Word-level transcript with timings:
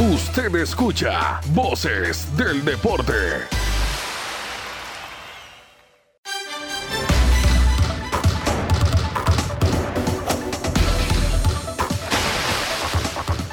Usted 0.00 0.52
escucha 0.56 1.40
Voces 1.50 2.26
del 2.36 2.64
Deporte. 2.64 3.12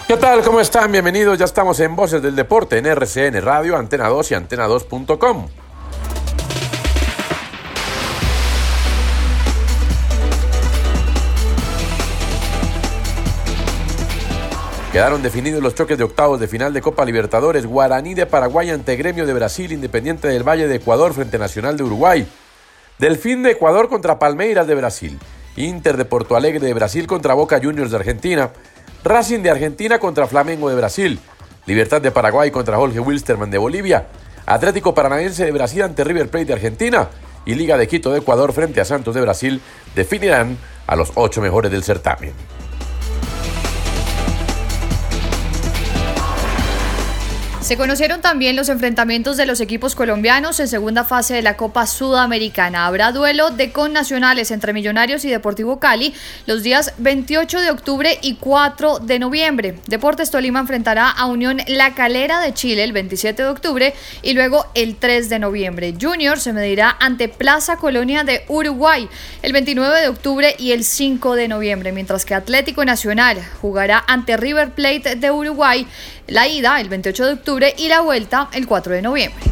¿Qué 0.07 0.17
tal? 0.17 0.41
¿Cómo 0.41 0.59
están? 0.59 0.91
Bienvenidos. 0.91 1.37
Ya 1.37 1.45
estamos 1.45 1.79
en 1.79 1.95
Voces 1.95 2.23
del 2.23 2.35
Deporte 2.35 2.79
en 2.79 2.87
RCN 2.87 3.39
Radio, 3.43 3.77
Antena 3.77 4.07
2 4.09 4.31
y 4.31 4.33
Antena2.com. 4.33 5.47
Quedaron 14.91 15.23
definidos 15.23 15.63
los 15.63 15.73
choques 15.73 15.97
de 15.97 16.03
octavos 16.03 16.37
de 16.37 16.49
final 16.49 16.73
de 16.73 16.81
Copa 16.81 17.05
Libertadores. 17.05 17.65
Guaraní 17.65 18.13
de 18.13 18.25
Paraguay 18.25 18.71
ante 18.71 18.97
Gremio 18.97 19.25
de 19.25 19.33
Brasil, 19.33 19.71
Independiente 19.71 20.27
del 20.27 20.43
Valle 20.43 20.67
de 20.67 20.75
Ecuador 20.75 21.13
frente 21.13 21.39
Nacional 21.39 21.77
de 21.77 21.83
Uruguay. 21.83 22.27
Delfín 22.99 23.41
de 23.41 23.51
Ecuador 23.51 23.87
contra 23.87 24.19
Palmeiras 24.19 24.67
de 24.67 24.75
Brasil. 24.75 25.17
Inter 25.55 25.95
de 25.95 26.03
Porto 26.03 26.35
Alegre 26.35 26.59
de 26.59 26.73
Brasil 26.73 27.07
contra 27.07 27.33
Boca 27.35 27.61
Juniors 27.63 27.91
de 27.91 27.97
Argentina. 27.97 28.51
Racing 29.05 29.39
de 29.39 29.51
Argentina 29.51 29.97
contra 29.97 30.27
Flamengo 30.27 30.69
de 30.69 30.75
Brasil. 30.75 31.21
Libertad 31.67 32.01
de 32.01 32.11
Paraguay 32.11 32.51
contra 32.51 32.75
Jorge 32.75 32.99
Wilstermann 32.99 33.49
de 33.49 33.59
Bolivia. 33.59 34.07
Atlético 34.45 34.93
Paranaense 34.93 35.45
de 35.45 35.53
Brasil 35.53 35.83
ante 35.83 36.03
River 36.03 36.29
Plate 36.29 36.47
de 36.47 36.53
Argentina. 36.53 37.07
Y 37.45 37.55
Liga 37.55 37.77
de 37.77 37.87
Quito 37.87 38.11
de 38.11 38.19
Ecuador 38.19 38.51
frente 38.51 38.81
a 38.81 38.85
Santos 38.85 39.15
de 39.15 39.21
Brasil 39.21 39.61
definirán 39.95 40.57
a 40.85 40.97
los 40.97 41.13
ocho 41.15 41.39
mejores 41.39 41.71
del 41.71 41.85
certamen. 41.85 42.33
Se 47.71 47.77
conocieron 47.77 48.19
también 48.19 48.57
los 48.57 48.67
enfrentamientos 48.67 49.37
de 49.37 49.45
los 49.45 49.61
equipos 49.61 49.95
colombianos 49.95 50.59
en 50.59 50.67
segunda 50.67 51.05
fase 51.05 51.35
de 51.35 51.41
la 51.41 51.55
Copa 51.55 51.87
Sudamericana. 51.87 52.85
Habrá 52.85 53.13
duelo 53.13 53.49
de 53.49 53.71
connacionales 53.71 54.51
entre 54.51 54.73
Millonarios 54.73 55.23
y 55.23 55.29
Deportivo 55.29 55.79
Cali 55.79 56.13
los 56.47 56.63
días 56.63 56.93
28 56.97 57.61
de 57.61 57.71
octubre 57.71 58.19
y 58.21 58.35
4 58.35 58.99
de 58.99 59.19
noviembre. 59.19 59.75
Deportes 59.87 60.31
Tolima 60.31 60.59
enfrentará 60.59 61.09
a 61.11 61.27
Unión 61.27 61.61
La 61.65 61.95
Calera 61.95 62.41
de 62.41 62.53
Chile 62.53 62.83
el 62.83 62.91
27 62.91 63.41
de 63.41 63.47
octubre 63.47 63.93
y 64.21 64.33
luego 64.33 64.65
el 64.75 64.97
3 64.97 65.29
de 65.29 65.39
noviembre. 65.39 65.93
Junior 65.97 66.41
se 66.41 66.51
medirá 66.51 66.97
ante 66.99 67.29
Plaza 67.29 67.77
Colonia 67.77 68.25
de 68.25 68.43
Uruguay 68.49 69.07
el 69.43 69.53
29 69.53 70.01
de 70.01 70.09
octubre 70.09 70.55
y 70.59 70.73
el 70.73 70.83
5 70.83 71.35
de 71.35 71.47
noviembre, 71.47 71.93
mientras 71.93 72.25
que 72.25 72.35
Atlético 72.35 72.83
Nacional 72.83 73.37
jugará 73.61 74.03
ante 74.09 74.35
River 74.35 74.71
Plate 74.71 75.15
de 75.15 75.31
Uruguay 75.31 75.87
la 76.31 76.47
ida 76.47 76.79
el 76.79 76.87
28 76.87 77.25
de 77.25 77.33
octubre 77.33 77.75
y 77.77 77.89
la 77.89 77.99
vuelta 77.99 78.47
el 78.53 78.65
4 78.65 78.93
de 78.93 79.01
noviembre. 79.01 79.43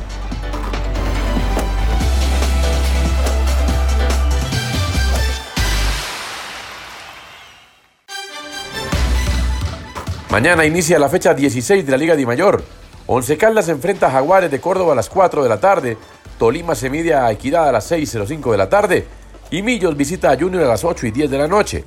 Mañana 10.30 10.65
inicia 10.65 10.98
la 10.99 11.09
fecha 11.09 11.33
16 11.33 11.86
de 11.86 11.92
la 11.92 11.98
Liga 11.98 12.15
de 12.15 12.26
Mayor. 12.26 12.64
Once 13.08 13.37
Caldas 13.37 13.67
enfrenta 13.67 14.08
a 14.08 14.11
Jaguares 14.11 14.49
de 14.49 14.61
Córdoba 14.61 14.93
a 14.93 14.95
las 14.95 15.09
4 15.09 15.43
de 15.43 15.49
la 15.49 15.59
tarde. 15.59 15.98
Tolima 16.37 16.75
se 16.75 16.89
mide 16.89 17.14
a 17.14 17.30
Equidad 17.30 17.67
a 17.67 17.73
las 17.73 17.92
6.05 17.92 18.52
de 18.52 18.58
la 18.58 18.70
tarde. 18.70 19.05
Y 19.52 19.64
Millos 19.64 19.98
visita 19.98 20.31
a 20.31 20.37
Junior 20.37 20.64
a 20.64 20.67
las 20.67 20.86
8 20.86 21.08
y 21.08 21.11
10 21.11 21.30
de 21.30 21.37
la 21.37 21.48
noche. 21.48 21.83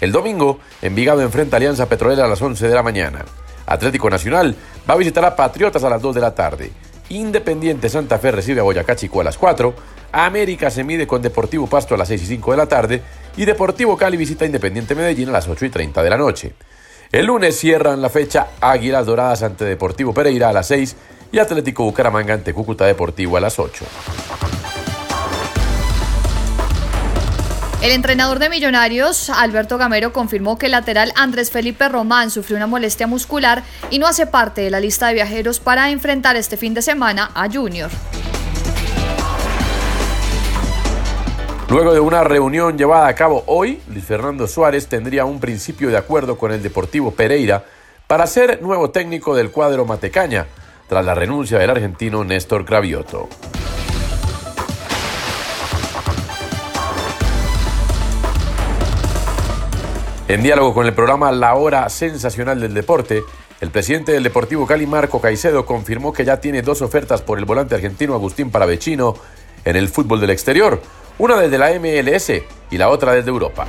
El 0.00 0.12
domingo, 0.12 0.60
Envigado 0.80 1.22
enfrenta 1.22 1.56
a 1.56 1.58
Alianza 1.58 1.88
Petrolera 1.88 2.26
a 2.26 2.28
las 2.28 2.40
11 2.40 2.68
de 2.68 2.74
la 2.74 2.84
mañana. 2.84 3.24
Atlético 3.68 4.10
Nacional 4.10 4.54
va 4.88 4.94
a 4.94 4.96
visitar 4.96 5.24
a 5.24 5.36
Patriotas 5.36 5.84
a 5.84 5.90
las 5.90 6.02
2 6.02 6.14
de 6.14 6.20
la 6.20 6.34
tarde. 6.34 6.70
Independiente 7.10 7.88
Santa 7.88 8.18
Fe 8.18 8.32
recibe 8.32 8.60
a 8.60 8.64
Boyacá 8.64 8.96
Chico 8.96 9.20
a 9.20 9.24
las 9.24 9.38
4. 9.38 9.74
América 10.12 10.70
se 10.70 10.84
mide 10.84 11.06
con 11.06 11.22
Deportivo 11.22 11.66
Pasto 11.66 11.94
a 11.94 11.98
las 11.98 12.08
6 12.08 12.22
y 12.22 12.26
5 12.26 12.50
de 12.50 12.56
la 12.56 12.66
tarde. 12.66 13.02
Y 13.36 13.44
Deportivo 13.44 13.96
Cali 13.96 14.16
visita 14.16 14.44
a 14.44 14.46
Independiente 14.46 14.94
Medellín 14.94 15.28
a 15.28 15.32
las 15.32 15.48
8 15.48 15.66
y 15.66 15.70
30 15.70 16.02
de 16.02 16.10
la 16.10 16.16
noche. 16.16 16.54
El 17.10 17.26
lunes 17.26 17.58
cierran 17.58 18.02
la 18.02 18.10
fecha 18.10 18.48
Águilas 18.60 19.06
Doradas 19.06 19.42
ante 19.42 19.64
Deportivo 19.64 20.12
Pereira 20.12 20.50
a 20.50 20.52
las 20.52 20.66
6 20.68 20.96
y 21.32 21.38
Atlético 21.38 21.84
Bucaramanga 21.84 22.34
ante 22.34 22.52
Cúcuta 22.52 22.84
Deportivo 22.84 23.36
a 23.36 23.40
las 23.40 23.58
8. 23.58 23.84
El 27.80 27.92
entrenador 27.92 28.40
de 28.40 28.50
Millonarios, 28.50 29.30
Alberto 29.30 29.78
Gamero, 29.78 30.12
confirmó 30.12 30.58
que 30.58 30.66
el 30.66 30.72
lateral 30.72 31.12
Andrés 31.14 31.52
Felipe 31.52 31.88
Román 31.88 32.28
sufrió 32.28 32.56
una 32.56 32.66
molestia 32.66 33.06
muscular 33.06 33.62
y 33.88 34.00
no 34.00 34.08
hace 34.08 34.26
parte 34.26 34.62
de 34.62 34.70
la 34.70 34.80
lista 34.80 35.06
de 35.06 35.14
viajeros 35.14 35.60
para 35.60 35.88
enfrentar 35.90 36.34
este 36.34 36.56
fin 36.56 36.74
de 36.74 36.82
semana 36.82 37.30
a 37.34 37.48
Junior. 37.48 37.88
Luego 41.70 41.94
de 41.94 42.00
una 42.00 42.24
reunión 42.24 42.76
llevada 42.76 43.06
a 43.06 43.14
cabo 43.14 43.44
hoy, 43.46 43.80
Luis 43.88 44.04
Fernando 44.04 44.48
Suárez 44.48 44.88
tendría 44.88 45.24
un 45.24 45.38
principio 45.38 45.88
de 45.88 45.98
acuerdo 45.98 46.36
con 46.36 46.50
el 46.50 46.60
Deportivo 46.60 47.12
Pereira 47.12 47.64
para 48.08 48.26
ser 48.26 48.60
nuevo 48.60 48.90
técnico 48.90 49.36
del 49.36 49.52
cuadro 49.52 49.84
Matecaña, 49.84 50.46
tras 50.88 51.04
la 51.04 51.14
renuncia 51.14 51.58
del 51.58 51.70
argentino 51.70 52.24
Néstor 52.24 52.64
Cravioto. 52.64 53.28
En 60.28 60.42
diálogo 60.42 60.74
con 60.74 60.84
el 60.84 60.92
programa 60.92 61.32
La 61.32 61.54
Hora 61.54 61.88
Sensacional 61.88 62.60
del 62.60 62.74
Deporte, 62.74 63.22
el 63.62 63.70
presidente 63.70 64.12
del 64.12 64.22
Deportivo 64.22 64.66
Cali, 64.66 64.86
Marco 64.86 65.22
Caicedo, 65.22 65.64
confirmó 65.64 66.12
que 66.12 66.26
ya 66.26 66.38
tiene 66.38 66.60
dos 66.60 66.82
ofertas 66.82 67.22
por 67.22 67.38
el 67.38 67.46
volante 67.46 67.74
argentino 67.74 68.12
Agustín 68.12 68.50
Paravecino 68.50 69.14
en 69.64 69.76
el 69.76 69.88
fútbol 69.88 70.20
del 70.20 70.28
exterior, 70.28 70.82
una 71.16 71.38
desde 71.38 71.56
la 71.56 71.70
MLS 71.80 72.42
y 72.70 72.76
la 72.76 72.90
otra 72.90 73.14
desde 73.14 73.30
Europa. 73.30 73.66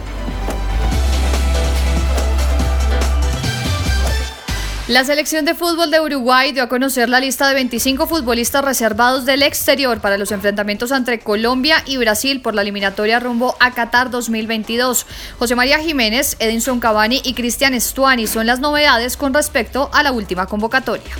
La 4.89 5.05
selección 5.05 5.45
de 5.45 5.53
fútbol 5.53 5.91
de 5.91 5.99
Uruguay 5.99 6.51
dio 6.51 6.63
a 6.63 6.67
conocer 6.67 7.09
la 7.09 7.19
lista 7.19 7.47
de 7.47 7.53
25 7.53 8.07
futbolistas 8.07 8.65
reservados 8.65 9.23
del 9.23 9.43
exterior 9.43 10.01
para 10.01 10.17
los 10.17 10.31
enfrentamientos 10.31 10.89
entre 10.89 11.19
Colombia 11.19 11.83
y 11.85 11.97
Brasil 11.97 12.41
por 12.41 12.55
la 12.55 12.63
eliminatoria 12.63 13.19
rumbo 13.19 13.55
a 13.59 13.69
Qatar 13.75 14.09
2022. 14.09 15.05
José 15.37 15.53
María 15.53 15.77
Jiménez, 15.77 16.37
Edinson 16.39 16.79
Cavani 16.79 17.21
y 17.23 17.35
Cristian 17.35 17.79
Stuani 17.79 18.25
son 18.25 18.47
las 18.47 18.61
novedades 18.61 19.15
con 19.15 19.31
respecto 19.31 19.91
a 19.93 20.01
la 20.01 20.11
última 20.11 20.47
convocatoria. 20.47 21.11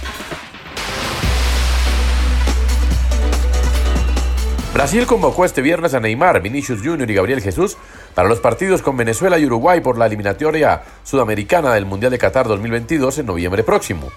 Brasil 4.79 5.06
convocó 5.06 5.44
este 5.44 5.62
viernes 5.62 5.94
a 5.94 6.00
Neymar, 6.00 6.41
Vinicius 6.41 6.79
Jr. 6.81 7.12
y 7.12 7.13
Gabriel 7.13 7.41
Jesús 7.41 7.75
para 8.16 8.29
los 8.29 8.40
partidos 8.40 8.81
con 8.81 8.95
Venezuela 8.95 9.38
y 9.38 9.45
Uruguay 9.45 9.81
por 9.81 9.97
la 9.97 10.06
eliminatoria 10.06 10.84
sudamericana 11.03 11.73
del 11.73 11.85
Mundial 11.85 12.13
de 12.13 12.17
Qatar 12.17 12.47
2022 12.47 13.18
en 13.18 13.25
noviembre 13.25 13.63
próximo. 13.63 14.09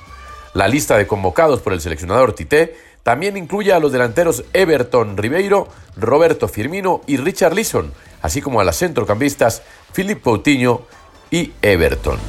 La 0.55 0.69
lista 0.69 0.97
de 0.97 1.09
convocados 1.09 1.61
por 1.63 1.73
el 1.73 1.81
seleccionador 1.81 2.35
Tite 2.35 2.77
también 3.03 3.37
incluye 3.37 3.73
a 3.73 3.81
los 3.81 3.91
delanteros 3.91 4.45
Everton 4.53 5.17
Ribeiro, 5.17 5.67
Roberto 5.97 6.47
Firmino 6.47 7.01
y 7.09 7.17
Richard 7.17 7.55
Leeson, 7.55 7.93
así 8.23 8.41
como 8.41 8.61
a 8.61 8.65
las 8.65 8.79
centrocampistas 8.79 9.63
Philip 9.93 10.23
Coutinho 10.23 10.83
y 11.33 11.55
Everton. 11.61 12.21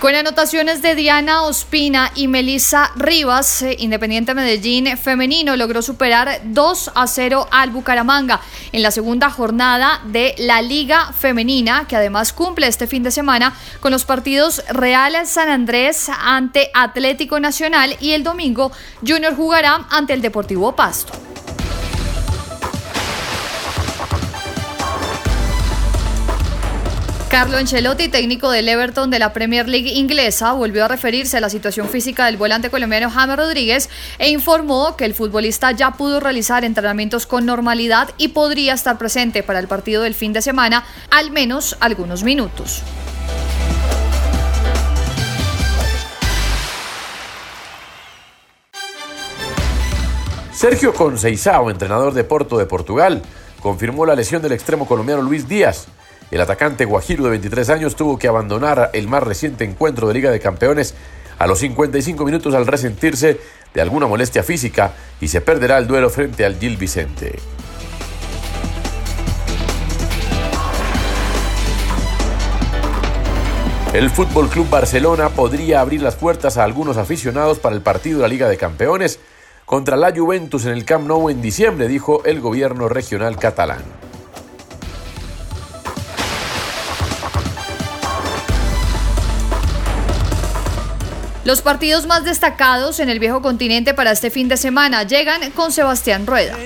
Con 0.00 0.14
anotaciones 0.14 0.80
de 0.80 0.94
Diana 0.94 1.42
Ospina 1.42 2.12
y 2.14 2.28
Melissa 2.28 2.92
Rivas, 2.94 3.62
eh, 3.62 3.74
Independiente 3.80 4.32
Medellín 4.32 4.96
femenino 4.96 5.56
logró 5.56 5.82
superar 5.82 6.40
2 6.44 6.92
a 6.94 7.08
0 7.08 7.48
al 7.50 7.70
Bucaramanga 7.70 8.40
en 8.70 8.82
la 8.82 8.92
segunda 8.92 9.28
jornada 9.28 10.00
de 10.04 10.36
la 10.38 10.62
Liga 10.62 11.12
Femenina, 11.12 11.88
que 11.88 11.96
además 11.96 12.32
cumple 12.32 12.68
este 12.68 12.86
fin 12.86 13.02
de 13.02 13.10
semana 13.10 13.56
con 13.80 13.90
los 13.90 14.04
partidos 14.04 14.62
Real 14.68 15.26
San 15.26 15.48
Andrés 15.48 16.08
ante 16.16 16.70
Atlético 16.74 17.40
Nacional 17.40 17.96
y 18.00 18.12
el 18.12 18.22
domingo 18.22 18.70
Junior 19.04 19.34
jugará 19.34 19.84
ante 19.90 20.12
el 20.12 20.22
Deportivo 20.22 20.76
Pasto. 20.76 21.12
Carlo 27.28 27.58
Ancelotti, 27.58 28.08
técnico 28.08 28.50
del 28.50 28.70
Everton 28.70 29.10
de 29.10 29.18
la 29.18 29.34
Premier 29.34 29.68
League 29.68 29.92
inglesa, 29.92 30.54
volvió 30.54 30.86
a 30.86 30.88
referirse 30.88 31.36
a 31.36 31.40
la 31.42 31.50
situación 31.50 31.86
física 31.86 32.24
del 32.24 32.38
volante 32.38 32.70
colombiano 32.70 33.10
James 33.10 33.36
Rodríguez 33.36 33.90
e 34.18 34.30
informó 34.30 34.96
que 34.96 35.04
el 35.04 35.12
futbolista 35.12 35.70
ya 35.72 35.90
pudo 35.90 36.20
realizar 36.20 36.64
entrenamientos 36.64 37.26
con 37.26 37.44
normalidad 37.44 38.08
y 38.16 38.28
podría 38.28 38.72
estar 38.72 38.96
presente 38.96 39.42
para 39.42 39.58
el 39.58 39.68
partido 39.68 40.02
del 40.02 40.14
fin 40.14 40.32
de 40.32 40.40
semana 40.40 40.84
al 41.10 41.30
menos 41.30 41.76
algunos 41.80 42.22
minutos. 42.22 42.82
Sergio 50.50 50.94
Conceição, 50.94 51.70
entrenador 51.70 52.14
de 52.14 52.24
Porto 52.24 52.56
de 52.56 52.64
Portugal, 52.64 53.22
confirmó 53.60 54.06
la 54.06 54.14
lesión 54.14 54.40
del 54.40 54.52
extremo 54.52 54.86
colombiano 54.86 55.20
Luis 55.20 55.46
Díaz. 55.46 55.88
El 56.30 56.40
atacante 56.40 56.84
guajiro 56.84 57.24
de 57.24 57.30
23 57.30 57.70
años 57.70 57.96
tuvo 57.96 58.18
que 58.18 58.28
abandonar 58.28 58.90
el 58.92 59.08
más 59.08 59.22
reciente 59.22 59.64
encuentro 59.64 60.08
de 60.08 60.14
Liga 60.14 60.30
de 60.30 60.40
Campeones 60.40 60.94
a 61.38 61.46
los 61.46 61.60
55 61.60 62.24
minutos 62.24 62.54
al 62.54 62.66
resentirse 62.66 63.40
de 63.72 63.80
alguna 63.80 64.06
molestia 64.06 64.42
física 64.42 64.92
y 65.20 65.28
se 65.28 65.40
perderá 65.40 65.78
el 65.78 65.86
duelo 65.86 66.10
frente 66.10 66.44
al 66.44 66.58
Gil 66.58 66.76
Vicente. 66.76 67.38
El 73.94 74.10
Fútbol 74.10 74.50
Club 74.50 74.68
Barcelona 74.68 75.30
podría 75.30 75.80
abrir 75.80 76.02
las 76.02 76.14
puertas 76.14 76.58
a 76.58 76.64
algunos 76.64 76.98
aficionados 76.98 77.58
para 77.58 77.74
el 77.74 77.80
partido 77.80 78.18
de 78.18 78.22
la 78.22 78.28
Liga 78.28 78.48
de 78.48 78.58
Campeones 78.58 79.18
contra 79.64 79.96
la 79.96 80.14
Juventus 80.14 80.66
en 80.66 80.72
el 80.72 80.84
Camp 80.84 81.08
Nou 81.08 81.30
en 81.30 81.40
diciembre, 81.40 81.88
dijo 81.88 82.22
el 82.24 82.40
gobierno 82.40 82.90
regional 82.90 83.38
catalán. 83.38 84.07
Los 91.48 91.62
partidos 91.62 92.04
más 92.06 92.24
destacados 92.24 93.00
en 93.00 93.08
el 93.08 93.20
viejo 93.20 93.40
continente 93.40 93.94
para 93.94 94.12
este 94.12 94.28
fin 94.28 94.48
de 94.48 94.58
semana 94.58 95.04
llegan 95.04 95.50
con 95.52 95.72
Sebastián 95.72 96.26
Rueda. 96.26 96.58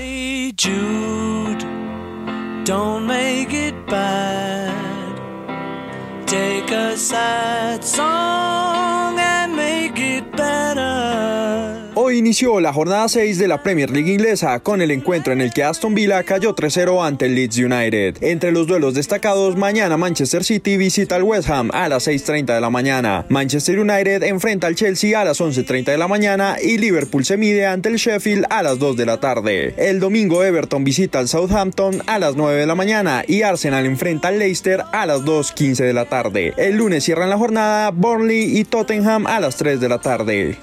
Hoy 11.95 12.17
inició 12.17 12.59
la 12.59 12.73
jornada 12.73 13.07
6 13.07 13.37
de 13.37 13.47
la 13.47 13.61
Premier 13.61 13.91
League 13.91 14.11
inglesa 14.11 14.59
con 14.61 14.81
el 14.81 14.89
encuentro 14.89 15.31
en 15.31 15.41
el 15.41 15.53
que 15.53 15.63
Aston 15.63 15.93
Villa 15.93 16.23
cayó 16.23 16.55
3-0 16.55 17.05
ante 17.05 17.27
el 17.27 17.35
Leeds 17.35 17.59
United. 17.59 18.17
Entre 18.21 18.51
los 18.51 18.65
duelos 18.65 18.95
destacados, 18.95 19.55
mañana 19.57 19.95
Manchester 19.95 20.43
City 20.43 20.75
visita 20.75 21.17
al 21.17 21.21
West 21.21 21.51
Ham 21.51 21.69
a 21.71 21.87
las 21.89 22.07
6.30 22.07 22.55
de 22.55 22.61
la 22.61 22.71
mañana. 22.71 23.27
Manchester 23.29 23.77
United 23.77 24.23
enfrenta 24.23 24.65
al 24.65 24.73
Chelsea 24.73 25.21
a 25.21 25.23
las 25.23 25.39
11.30 25.39 25.85
de 25.85 25.97
la 25.99 26.07
mañana 26.07 26.55
y 26.59 26.79
Liverpool 26.79 27.25
se 27.25 27.37
mide 27.37 27.67
ante 27.67 27.89
el 27.89 27.97
Sheffield 27.97 28.47
a 28.49 28.63
las 28.63 28.79
2 28.79 28.97
de 28.97 29.05
la 29.05 29.19
tarde. 29.19 29.75
El 29.77 29.99
domingo 29.99 30.43
Everton 30.43 30.83
visita 30.83 31.19
al 31.19 31.27
Southampton 31.27 32.01
a 32.07 32.17
las 32.17 32.35
9 32.35 32.59
de 32.59 32.65
la 32.65 32.73
mañana 32.73 33.23
y 33.27 33.43
Arsenal 33.43 33.85
enfrenta 33.85 34.29
al 34.29 34.39
Leicester 34.39 34.83
a 34.91 35.05
las 35.05 35.21
2.15 35.21 35.85
de 35.85 35.93
la 35.93 36.05
tarde. 36.05 36.55
El 36.57 36.77
lunes 36.77 37.03
cierran 37.03 37.29
la 37.29 37.37
jornada 37.37 37.91
Burnley 37.91 38.57
y 38.57 38.63
Tottenham 38.63 39.27
a 39.27 39.39
las 39.39 39.57
3 39.57 39.79
de 39.79 39.89
la 39.89 39.99
tarde. 39.99 40.57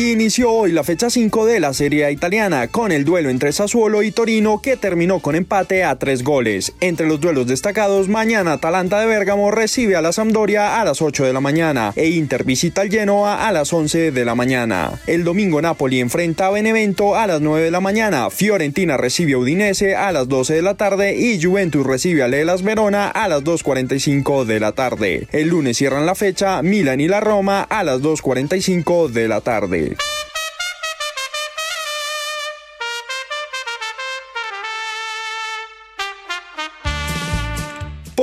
Inició 0.00 0.50
hoy 0.50 0.72
la 0.72 0.82
fecha 0.82 1.10
5 1.10 1.44
de 1.44 1.60
la 1.60 1.74
Serie 1.74 2.10
italiana 2.10 2.68
con 2.68 2.90
el 2.90 3.04
duelo 3.04 3.28
entre 3.28 3.52
Sassuolo 3.52 4.02
y 4.02 4.10
Torino 4.10 4.62
que 4.62 4.78
terminó 4.78 5.20
con 5.20 5.34
empate 5.34 5.84
a 5.84 5.98
tres 5.98 6.24
goles. 6.24 6.72
Entre 6.80 7.06
los 7.06 7.20
duelos 7.20 7.46
destacados, 7.46 8.08
mañana 8.08 8.54
Atalanta 8.54 8.98
de 8.98 9.06
Bérgamo 9.06 9.50
recibe 9.50 9.96
a 9.96 10.00
la 10.00 10.12
Sampdoria 10.12 10.80
a 10.80 10.84
las 10.86 11.02
8 11.02 11.26
de 11.26 11.34
la 11.34 11.40
mañana 11.40 11.92
e 11.96 12.08
Inter 12.08 12.44
visita 12.44 12.80
al 12.80 12.90
Genoa 12.90 13.46
a 13.46 13.52
las 13.52 13.74
11 13.74 14.10
de 14.10 14.24
la 14.24 14.34
mañana. 14.34 14.98
El 15.06 15.22
domingo 15.22 15.60
Napoli 15.60 16.00
enfrenta 16.00 16.46
a 16.46 16.50
Benevento 16.50 17.14
a 17.14 17.26
las 17.26 17.42
9 17.42 17.66
de 17.66 17.70
la 17.70 17.80
mañana, 17.80 18.30
Fiorentina 18.30 18.96
recibe 18.96 19.34
a 19.34 19.38
Udinese 19.38 19.96
a 19.96 20.12
las 20.12 20.28
12 20.28 20.54
de 20.54 20.62
la 20.62 20.76
tarde 20.78 21.14
y 21.14 21.40
Juventus 21.42 21.86
recibe 21.86 22.22
a 22.22 22.28
Lelas 22.28 22.62
Verona 22.62 23.08
a 23.08 23.28
las 23.28 23.42
2.45 23.42 24.46
de 24.46 24.60
la 24.60 24.72
tarde. 24.72 25.28
El 25.30 25.48
lunes 25.48 25.76
cierran 25.76 26.06
la 26.06 26.14
fecha 26.14 26.62
Milan 26.62 27.00
y 27.00 27.06
la 27.06 27.20
Roma 27.20 27.62
a 27.68 27.84
las 27.84 28.00
2.45 28.00 29.08
de 29.10 29.28
la 29.28 29.42
tarde. 29.42 29.89
Music. 29.90 30.29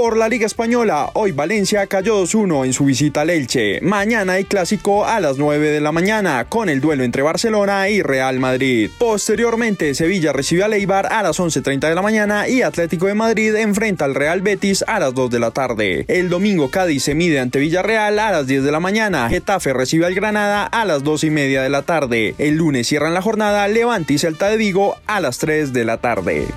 Por 0.08 0.16
la 0.16 0.30
Liga 0.30 0.46
Española, 0.46 1.10
hoy 1.16 1.34
Valencia 1.34 1.86
cayó 1.86 2.24
2-1 2.24 2.64
en 2.64 2.72
su 2.72 2.86
visita 2.86 3.20
al 3.20 3.30
Elche. 3.30 3.82
Mañana 3.82 4.34
hay 4.34 4.46
clásico 4.46 5.06
a 5.06 5.20
las 5.20 5.38
9 5.38 5.68
de 5.68 5.82
la 5.82 5.92
mañana 5.92 6.46
con 6.46 6.70
el 6.70 6.80
duelo 6.80 7.04
entre 7.04 7.24
Barcelona 7.24 7.90
y 7.90 8.02
Real 8.02 8.40
Madrid. 8.40 8.90
Posteriormente, 9.00 9.94
Sevilla 9.96 10.32
recibe 10.32 10.64
a 10.64 10.70
Leibar 10.70 11.08
a 11.12 11.24
las 11.24 11.42
11.30 11.42 11.90
de 11.90 11.94
la 11.94 12.02
mañana 12.02 12.48
y 12.48 12.62
Atlético 12.62 13.08
de 13.08 13.16
Madrid 13.16 13.54
enfrenta 13.56 14.06
al 14.06 14.16
Real 14.16 14.42
Betis 14.42 14.86
a 14.88 14.98
las 14.98 15.14
2 15.14 15.30
de 15.30 15.40
la 15.42 15.52
tarde. 15.52 16.06
El 16.08 16.30
domingo 16.30 16.72
Cádiz 16.72 17.04
se 17.04 17.14
mide 17.14 17.42
ante 17.42 17.60
Villarreal 17.60 18.18
a 18.18 18.32
las 18.32 18.48
10 18.48 18.64
de 18.64 18.72
la 18.72 18.80
mañana. 18.80 19.28
Getafe 19.28 19.74
recibe 19.74 20.06
al 20.06 20.16
Granada 20.16 20.64
a 20.64 20.86
las 20.86 21.04
2 21.04 21.26
y 21.26 21.32
media 21.32 21.62
de 21.64 21.70
la 21.70 21.82
tarde. 21.82 22.34
El 22.38 22.56
lunes 22.56 22.88
cierran 22.88 23.14
la 23.14 23.22
jornada 23.22 23.68
Levante 23.68 24.14
y 24.14 24.20
Celta 24.20 24.48
de 24.48 24.56
Vigo 24.56 24.96
a 25.06 25.20
las 25.20 25.38
3 25.40 25.74
de 25.74 25.84
la 25.84 25.98
tarde. 25.98 26.48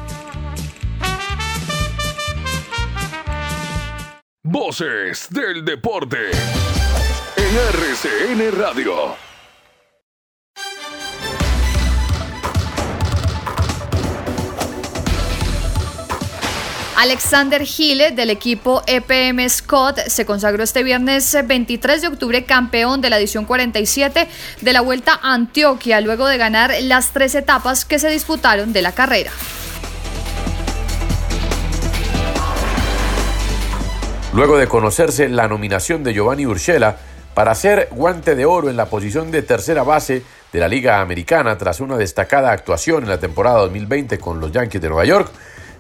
Voces 4.53 5.29
del 5.31 5.65
deporte 5.65 6.17
en 7.37 7.57
RCN 7.57 8.59
Radio. 8.59 9.15
Alexander 16.97 17.65
Gile 17.65 18.11
del 18.11 18.31
equipo 18.31 18.83
EPM 18.89 19.49
Scott 19.49 20.01
se 20.09 20.27
consagró 20.27 20.65
este 20.65 20.83
viernes 20.83 21.37
23 21.47 22.03
de 22.03 22.09
octubre 22.09 22.45
campeón 22.45 23.01
de 23.01 23.11
la 23.11 23.21
edición 23.21 23.45
47 23.45 24.27
de 24.61 24.73
la 24.73 24.81
Vuelta 24.81 25.13
a 25.23 25.33
Antioquia 25.33 26.01
luego 26.01 26.27
de 26.27 26.39
ganar 26.39 26.75
las 26.83 27.13
tres 27.13 27.37
etapas 27.37 27.85
que 27.85 28.01
se 28.01 28.11
disputaron 28.11 28.73
de 28.73 28.83
la 28.83 28.91
carrera. 28.91 29.31
Luego 34.33 34.59
de 34.59 34.69
conocerse 34.69 35.29
la 35.29 35.49
nominación 35.49 36.05
de 36.05 36.15
Giovanni 36.15 36.47
Urshela 36.47 36.97
para 37.35 37.55
ser 37.57 37.89
guante 37.91 38.37
de 38.37 38.45
oro 38.45 38.71
en 38.71 38.77
la 38.77 38.87
posición 38.87 39.33
de 39.33 39.43
tercera 39.43 39.83
base 39.83 40.23
de 40.53 40.61
la 40.61 40.69
Liga 40.69 41.01
Americana 41.01 41.59
tras 41.59 41.81
una 41.81 41.97
destacada 41.97 42.53
actuación 42.53 43.03
en 43.03 43.09
la 43.09 43.19
temporada 43.19 43.59
2020 43.59 44.19
con 44.19 44.41
los 44.41 44.53
Yankees 44.53 44.81
de 44.81 44.89
Nueva 44.89 45.05
York, 45.05 45.31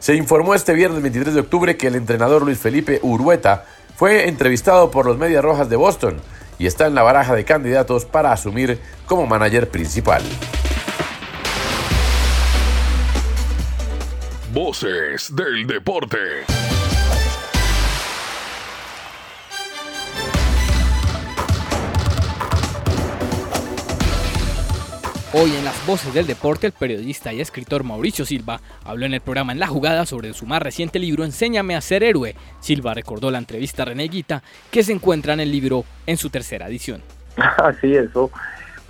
se 0.00 0.16
informó 0.16 0.54
este 0.54 0.72
viernes 0.72 1.00
23 1.00 1.34
de 1.34 1.40
octubre 1.40 1.76
que 1.76 1.86
el 1.86 1.94
entrenador 1.94 2.42
Luis 2.42 2.58
Felipe 2.58 2.98
Urueta 3.02 3.66
fue 3.96 4.28
entrevistado 4.28 4.90
por 4.90 5.06
los 5.06 5.16
Medias 5.16 5.44
Rojas 5.44 5.68
de 5.68 5.76
Boston 5.76 6.20
y 6.58 6.66
está 6.66 6.86
en 6.86 6.94
la 6.96 7.02
baraja 7.02 7.36
de 7.36 7.44
candidatos 7.44 8.04
para 8.04 8.32
asumir 8.32 8.80
como 9.06 9.26
manager 9.26 9.68
principal. 9.68 10.22
Voces 14.52 15.34
del 15.34 15.66
deporte. 15.68 16.18
Hoy 25.32 25.54
en 25.54 25.64
las 25.64 25.86
voces 25.86 26.12
del 26.12 26.26
deporte, 26.26 26.66
el 26.66 26.72
periodista 26.72 27.32
y 27.32 27.40
escritor 27.40 27.84
Mauricio 27.84 28.24
Silva 28.24 28.60
habló 28.84 29.06
en 29.06 29.14
el 29.14 29.20
programa 29.20 29.52
En 29.52 29.60
la 29.60 29.68
Jugada 29.68 30.04
sobre 30.04 30.32
su 30.32 30.44
más 30.44 30.60
reciente 30.60 30.98
libro 30.98 31.24
Enséñame 31.24 31.76
a 31.76 31.80
ser 31.80 32.02
héroe. 32.02 32.34
Silva 32.58 32.94
recordó 32.94 33.30
la 33.30 33.38
entrevista 33.38 33.84
a 33.84 33.86
René 33.86 34.08
Guita 34.08 34.42
que 34.72 34.82
se 34.82 34.92
encuentra 34.92 35.34
en 35.34 35.38
el 35.38 35.52
libro 35.52 35.84
en 36.08 36.16
su 36.16 36.30
tercera 36.30 36.66
edición. 36.66 37.00
Así, 37.36 37.94
eso 37.94 38.32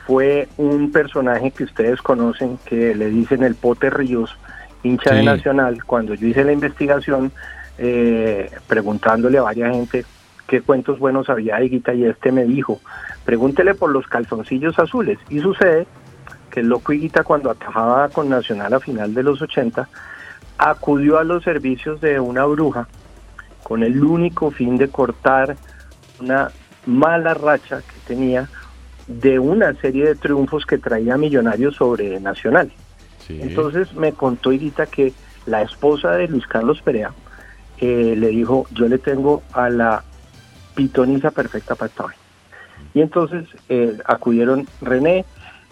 fue 0.07 0.49
un 0.57 0.91
personaje 0.91 1.51
que 1.51 1.65
ustedes 1.65 2.01
conocen 2.01 2.59
que 2.65 2.95
le 2.95 3.11
dicen 3.11 3.43
el 3.43 3.55
Pote 3.55 3.91
Ríos, 3.91 4.35
hincha 4.83 5.13
de 5.13 5.23
Nacional. 5.23 5.85
Cuando 5.85 6.15
yo 6.15 6.27
hice 6.27 6.43
la 6.43 6.53
investigación, 6.53 7.33
eh, 7.77 8.51
preguntándole 8.67 9.37
a 9.37 9.43
varias 9.43 9.73
gente 9.73 10.07
qué 10.47 10.63
cuentos 10.63 10.99
buenos 10.99 11.29
había 11.29 11.57
de 11.57 11.69
Guita 11.69 11.93
y 11.93 12.07
este 12.07 12.33
me 12.33 12.47
dijo, 12.47 12.81
pregúntele 13.27 13.75
por 13.75 13.91
los 13.91 14.07
calzoncillos 14.07 14.79
azules. 14.79 15.19
Y 15.29 15.41
sucede 15.41 15.87
que 16.51 16.61
el 16.61 16.69
loco 16.69 16.93
Higuita 16.93 17.25
cuando 17.25 17.51
atajaba 17.51 18.09
con 18.09 18.29
Nacional 18.29 18.75
a 18.75 18.81
final 18.81 19.15
de 19.15 19.23
los 19.23 19.41
80, 19.41 19.89
acudió 20.59 21.19
a 21.19 21.25
los 21.25 21.43
servicios 21.45 22.01
de 22.01 22.21
una 22.21 22.45
bruja 22.45 22.89
con 23.63 23.83
el 23.83 24.03
único 24.03 24.51
fin 24.51 24.77
de 24.77 24.89
cortar 24.89 25.57
una 26.21 26.51
mala 26.87 27.35
racha 27.35 27.83
que 27.83 27.95
tenía 28.07 28.49
de 29.07 29.39
una 29.39 29.75
serie 29.75 30.07
de 30.07 30.15
triunfos 30.15 30.67
que 30.67 30.79
traía 30.79 31.17
Millonarios 31.17 31.77
sobre 31.77 32.21
Nacional. 32.21 32.71
Entonces 33.29 33.95
me 33.95 34.13
contó 34.13 34.53
Irita 34.53 34.87
que 34.87 35.13
la 35.47 35.63
esposa 35.63 36.13
de 36.13 36.27
Luis 36.27 36.47
Carlos 36.47 36.83
Perea 36.83 37.13
eh, 37.79 38.15
le 38.17 38.29
dijo, 38.29 38.67
yo 38.73 38.89
le 38.89 38.99
tengo 38.99 39.43
a 39.53 39.71
la 39.71 40.03
pitoniza 40.75 41.31
perfecta 41.31 41.75
para 41.75 41.89
esta 41.89 42.05
Y 42.95 43.01
entonces 43.01 43.47
eh, 43.69 43.97
acudieron 44.05 44.67
René, 44.81 45.25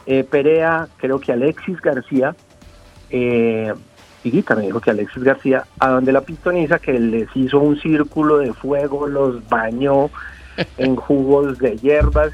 eh, 0.06 0.24
Perea, 0.24 0.88
creo 0.96 1.20
que 1.20 1.32
Alexis 1.32 1.80
García, 1.80 2.34
eh, 3.10 3.72
me 4.24 4.62
dijo 4.62 4.80
que 4.80 4.90
Alexis 4.90 5.22
García, 5.22 5.64
a 5.78 5.88
donde 5.90 6.12
la 6.12 6.22
pitoniza 6.22 6.78
que 6.78 6.98
les 6.98 7.28
hizo 7.34 7.60
un 7.60 7.80
círculo 7.80 8.38
de 8.38 8.52
fuego, 8.52 9.06
los 9.06 9.46
bañó 9.48 10.10
en 10.76 10.96
jugos 10.96 11.58
de 11.58 11.76
hierbas 11.76 12.32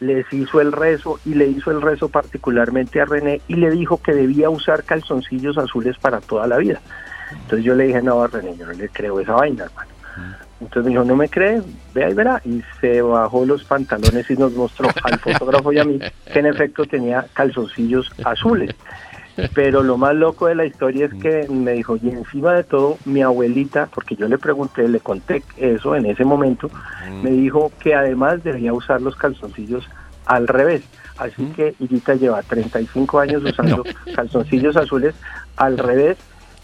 les 0.00 0.30
hizo 0.32 0.60
el 0.60 0.72
rezo 0.72 1.18
y 1.24 1.34
le 1.34 1.46
hizo 1.46 1.70
el 1.70 1.80
rezo 1.80 2.08
particularmente 2.08 3.00
a 3.00 3.04
René 3.04 3.40
y 3.48 3.54
le 3.54 3.70
dijo 3.70 4.00
que 4.02 4.12
debía 4.12 4.50
usar 4.50 4.84
calzoncillos 4.84 5.56
azules 5.56 5.96
para 5.98 6.20
toda 6.20 6.46
la 6.46 6.58
vida. 6.58 6.80
Entonces 7.32 7.64
yo 7.64 7.74
le 7.74 7.84
dije, 7.84 8.02
no, 8.02 8.26
René, 8.26 8.56
yo 8.56 8.66
no 8.66 8.72
le 8.72 8.88
creo 8.88 9.20
esa 9.20 9.32
vaina, 9.32 9.64
hermano. 9.64 9.90
Entonces 10.60 10.84
me 10.84 10.90
dijo, 10.90 11.04
no 11.04 11.16
me 11.16 11.28
cree, 11.28 11.62
vea 11.92 12.10
y 12.10 12.14
verá. 12.14 12.40
Y 12.44 12.62
se 12.80 13.02
bajó 13.02 13.44
los 13.44 13.64
pantalones 13.64 14.30
y 14.30 14.34
nos 14.34 14.52
mostró 14.52 14.88
al 15.02 15.18
fotógrafo 15.18 15.72
y 15.72 15.78
a 15.78 15.84
mí 15.84 15.98
que 16.32 16.38
en 16.38 16.46
efecto 16.46 16.84
tenía 16.84 17.26
calzoncillos 17.34 18.10
azules. 18.24 18.74
Pero 19.52 19.82
lo 19.82 19.98
más 19.98 20.14
loco 20.14 20.46
de 20.46 20.54
la 20.54 20.64
historia 20.64 21.06
es 21.06 21.14
que 21.14 21.48
me 21.48 21.72
dijo, 21.72 21.96
y 21.96 22.08
encima 22.08 22.54
de 22.54 22.62
todo, 22.62 22.98
mi 23.04 23.20
abuelita, 23.20 23.88
porque 23.92 24.14
yo 24.14 24.28
le 24.28 24.38
pregunté, 24.38 24.86
le 24.88 25.00
conté 25.00 25.42
eso 25.56 25.96
en 25.96 26.06
ese 26.06 26.24
momento, 26.24 26.70
me 27.22 27.30
dijo 27.30 27.72
que 27.80 27.94
además 27.94 28.44
debía 28.44 28.72
usar 28.72 29.02
los 29.02 29.16
calzoncillos 29.16 29.88
al 30.26 30.46
revés. 30.46 30.84
Así 31.18 31.46
que 31.56 31.74
Irita 31.80 32.14
lleva 32.14 32.42
35 32.42 33.20
años 33.20 33.42
usando 33.44 33.84
calzoncillos 34.14 34.76
azules 34.76 35.14
al 35.56 35.78
revés 35.78 36.16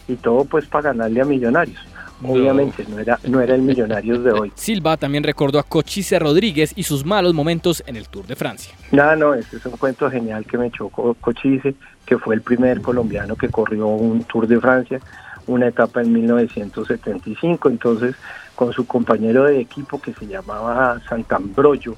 y 0.08 0.16
todo 0.16 0.44
pues 0.44 0.66
para 0.66 0.92
ganarle 0.92 1.20
a 1.20 1.24
millonarios. 1.24 1.80
Obviamente 2.22 2.84
no 2.88 2.98
era, 2.98 3.18
no 3.24 3.40
era 3.40 3.54
el 3.54 3.62
Millonarios 3.62 4.22
de 4.22 4.32
hoy. 4.32 4.52
Silva 4.56 4.96
también 4.96 5.24
recordó 5.24 5.58
a 5.58 5.62
Cochise 5.62 6.18
Rodríguez 6.18 6.72
y 6.76 6.82
sus 6.82 7.04
malos 7.04 7.34
momentos 7.34 7.82
en 7.86 7.96
el 7.96 8.08
Tour 8.08 8.26
de 8.26 8.36
Francia. 8.36 8.74
No, 8.92 9.16
no, 9.16 9.34
ese 9.34 9.56
es 9.56 9.66
un 9.66 9.76
cuento 9.76 10.10
genial 10.10 10.44
que 10.44 10.58
me 10.58 10.66
echó 10.66 10.88
Cochise, 10.88 11.74
que 12.04 12.18
fue 12.18 12.34
el 12.34 12.42
primer 12.42 12.82
colombiano 12.82 13.36
que 13.36 13.48
corrió 13.48 13.86
un 13.86 14.24
Tour 14.24 14.46
de 14.46 14.60
Francia, 14.60 15.00
una 15.46 15.68
etapa 15.68 16.02
en 16.02 16.12
1975. 16.12 17.68
Entonces, 17.68 18.14
con 18.54 18.72
su 18.72 18.86
compañero 18.86 19.44
de 19.44 19.60
equipo 19.60 20.00
que 20.00 20.12
se 20.12 20.26
llamaba 20.26 21.00
Santambroyo, 21.08 21.96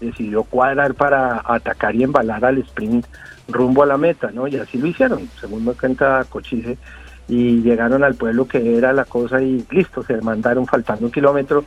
decidió 0.00 0.44
cuadrar 0.44 0.94
para 0.94 1.42
atacar 1.44 1.94
y 1.94 2.04
embalar 2.04 2.44
al 2.44 2.58
sprint 2.58 3.06
rumbo 3.48 3.82
a 3.82 3.86
la 3.86 3.96
meta, 3.96 4.30
¿no? 4.30 4.46
Y 4.46 4.56
así 4.56 4.78
lo 4.78 4.86
hicieron, 4.86 5.28
según 5.40 5.64
me 5.64 5.72
cuenta 5.72 6.24
Cochise 6.28 6.78
y 7.28 7.60
llegaron 7.60 8.02
al 8.02 8.14
pueblo 8.14 8.48
que 8.48 8.76
era 8.76 8.92
la 8.92 9.04
cosa 9.04 9.40
y 9.42 9.64
listo, 9.70 10.02
se 10.02 10.20
mandaron 10.22 10.66
faltando 10.66 11.06
un 11.06 11.12
kilómetro 11.12 11.64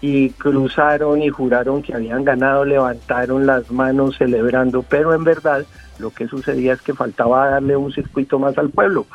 y 0.00 0.30
cruzaron 0.30 1.22
y 1.22 1.28
juraron 1.28 1.82
que 1.82 1.94
habían 1.94 2.24
ganado, 2.24 2.64
levantaron 2.64 3.46
las 3.46 3.70
manos 3.70 4.16
celebrando, 4.18 4.82
pero 4.82 5.14
en 5.14 5.24
verdad 5.24 5.64
lo 5.98 6.10
que 6.10 6.26
sucedía 6.26 6.72
es 6.72 6.82
que 6.82 6.94
faltaba 6.94 7.48
darle 7.48 7.76
un 7.76 7.92
circuito 7.92 8.38
más 8.38 8.58
al 8.58 8.70
pueblo. 8.70 9.06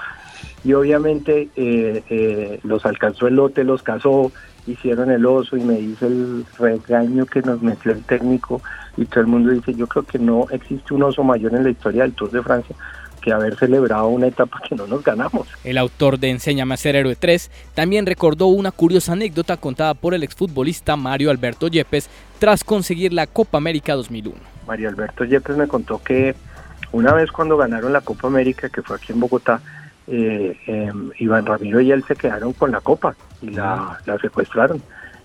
Y 0.63 0.73
obviamente 0.73 1.49
eh, 1.55 2.03
eh, 2.09 2.59
los 2.63 2.85
alcanzó 2.85 3.27
el 3.27 3.35
lote, 3.35 3.63
los 3.63 3.83
casó, 3.83 4.31
hicieron 4.67 5.09
el 5.11 5.25
oso 5.25 5.57
y 5.57 5.61
me 5.61 5.75
dice 5.75 6.07
el 6.07 6.45
regaño 6.57 7.25
que 7.25 7.41
nos 7.41 7.61
metió 7.61 7.91
el 7.91 8.03
técnico 8.03 8.61
y 8.97 9.05
todo 9.05 9.21
el 9.21 9.27
mundo 9.27 9.51
dice, 9.51 9.73
yo 9.73 9.87
creo 9.87 10.03
que 10.03 10.19
no 10.19 10.47
existe 10.49 10.93
un 10.93 11.03
oso 11.03 11.23
mayor 11.23 11.53
en 11.55 11.63
la 11.63 11.69
historia 11.69 12.03
del 12.03 12.13
Tour 12.13 12.31
de 12.31 12.41
Francia 12.41 12.75
que 13.19 13.31
haber 13.31 13.55
celebrado 13.55 14.07
una 14.07 14.27
etapa 14.27 14.61
que 14.67 14.75
no 14.75 14.87
nos 14.87 15.03
ganamos. 15.03 15.47
El 15.63 15.77
autor 15.77 16.19
de 16.19 16.29
Enséñame 16.29 16.73
a 16.73 16.77
ser 16.77 16.95
héroe 16.95 17.15
3 17.15 17.51
también 17.73 18.05
recordó 18.05 18.47
una 18.47 18.71
curiosa 18.71 19.13
anécdota 19.13 19.57
contada 19.57 19.93
por 19.93 20.13
el 20.13 20.23
exfutbolista 20.23 20.95
Mario 20.95 21.31
Alberto 21.31 21.67
Yepes 21.67 22.09
tras 22.39 22.63
conseguir 22.63 23.13
la 23.13 23.27
Copa 23.27 23.57
América 23.57 23.95
2001. 23.95 24.35
Mario 24.67 24.89
Alberto 24.89 25.23
Yepes 25.25 25.57
me 25.57 25.67
contó 25.67 26.01
que 26.01 26.35
una 26.91 27.13
vez 27.13 27.31
cuando 27.31 27.57
ganaron 27.57 27.93
la 27.93 28.01
Copa 28.01 28.27
América, 28.27 28.69
que 28.69 28.81
fue 28.81 28.95
aquí 28.95 29.13
en 29.13 29.19
Bogotá, 29.19 29.61
eh, 30.07 30.57
em, 30.65 31.11
Iván 31.19 31.45
Ramiro 31.45 31.81
y 31.81 31.91
él 31.91 32.03
se 32.07 32.15
quedaron 32.15 32.53
con 32.53 32.71
la 32.71 32.81
copa 32.81 33.15
y 33.43 33.51
la, 33.51 33.99
la 34.05 34.17
secuestraron 34.17 34.81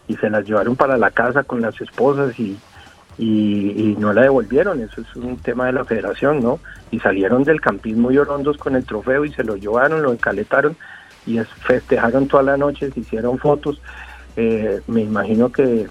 y 0.08 0.16
se 0.16 0.28
las 0.28 0.44
llevaron 0.44 0.76
para 0.76 0.98
la 0.98 1.10
casa 1.10 1.42
con 1.42 1.62
las 1.62 1.80
esposas 1.80 2.38
y, 2.38 2.58
y, 3.18 3.96
no 3.98 4.12
la 4.12 4.22
devolvieron, 4.22 4.80
eso 4.80 5.00
es 5.00 5.16
un 5.16 5.36
tema 5.38 5.66
de 5.66 5.72
la 5.72 5.84
federación, 5.84 6.40
¿no? 6.42 6.58
Y 6.90 6.98
salieron 7.00 7.44
del 7.44 7.60
campismo 7.60 8.10
llorondos 8.10 8.58
con 8.58 8.76
el 8.76 8.84
trofeo 8.84 9.24
y 9.24 9.32
se 9.32 9.44
lo 9.44 9.56
llevaron, 9.56 10.02
lo 10.02 10.12
encaletaron 10.12 10.76
y 11.26 11.38
festejaron 11.38 12.28
toda 12.28 12.42
la 12.42 12.56
noche, 12.56 12.90
se 12.90 13.00
hicieron 13.00 13.38
fotos. 13.38 13.80
Eh, 14.36 14.80
me 14.88 15.02
imagino 15.02 15.50
que 15.52 15.88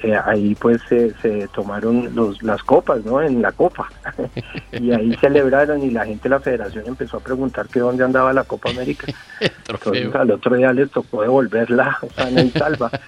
eh, 0.00 0.16
ahí 0.24 0.54
pues 0.54 0.80
se, 0.88 1.48
tomaron 1.52 2.14
los, 2.14 2.40
las 2.42 2.62
copas, 2.62 3.04
¿no? 3.04 3.20
En 3.20 3.42
la 3.42 3.50
copa. 3.50 3.90
y 4.72 4.92
ahí 4.92 5.16
celebraron 5.20 5.82
y 5.82 5.90
la 5.90 6.06
gente 6.06 6.24
de 6.24 6.28
la 6.28 6.40
federación 6.40 6.84
empezó 6.86 7.16
a 7.16 7.20
preguntar 7.20 7.66
que 7.68 7.80
dónde 7.80 8.04
andaba 8.04 8.32
la 8.32 8.44
Copa 8.44 8.70
América. 8.70 9.12
Entonces 9.40 10.14
al 10.14 10.30
otro 10.30 10.56
día 10.56 10.72
les 10.72 10.90
tocó 10.90 11.22
devolverla 11.22 11.98
sana 12.14 12.42
y 12.42 12.50
salva. 12.50 12.90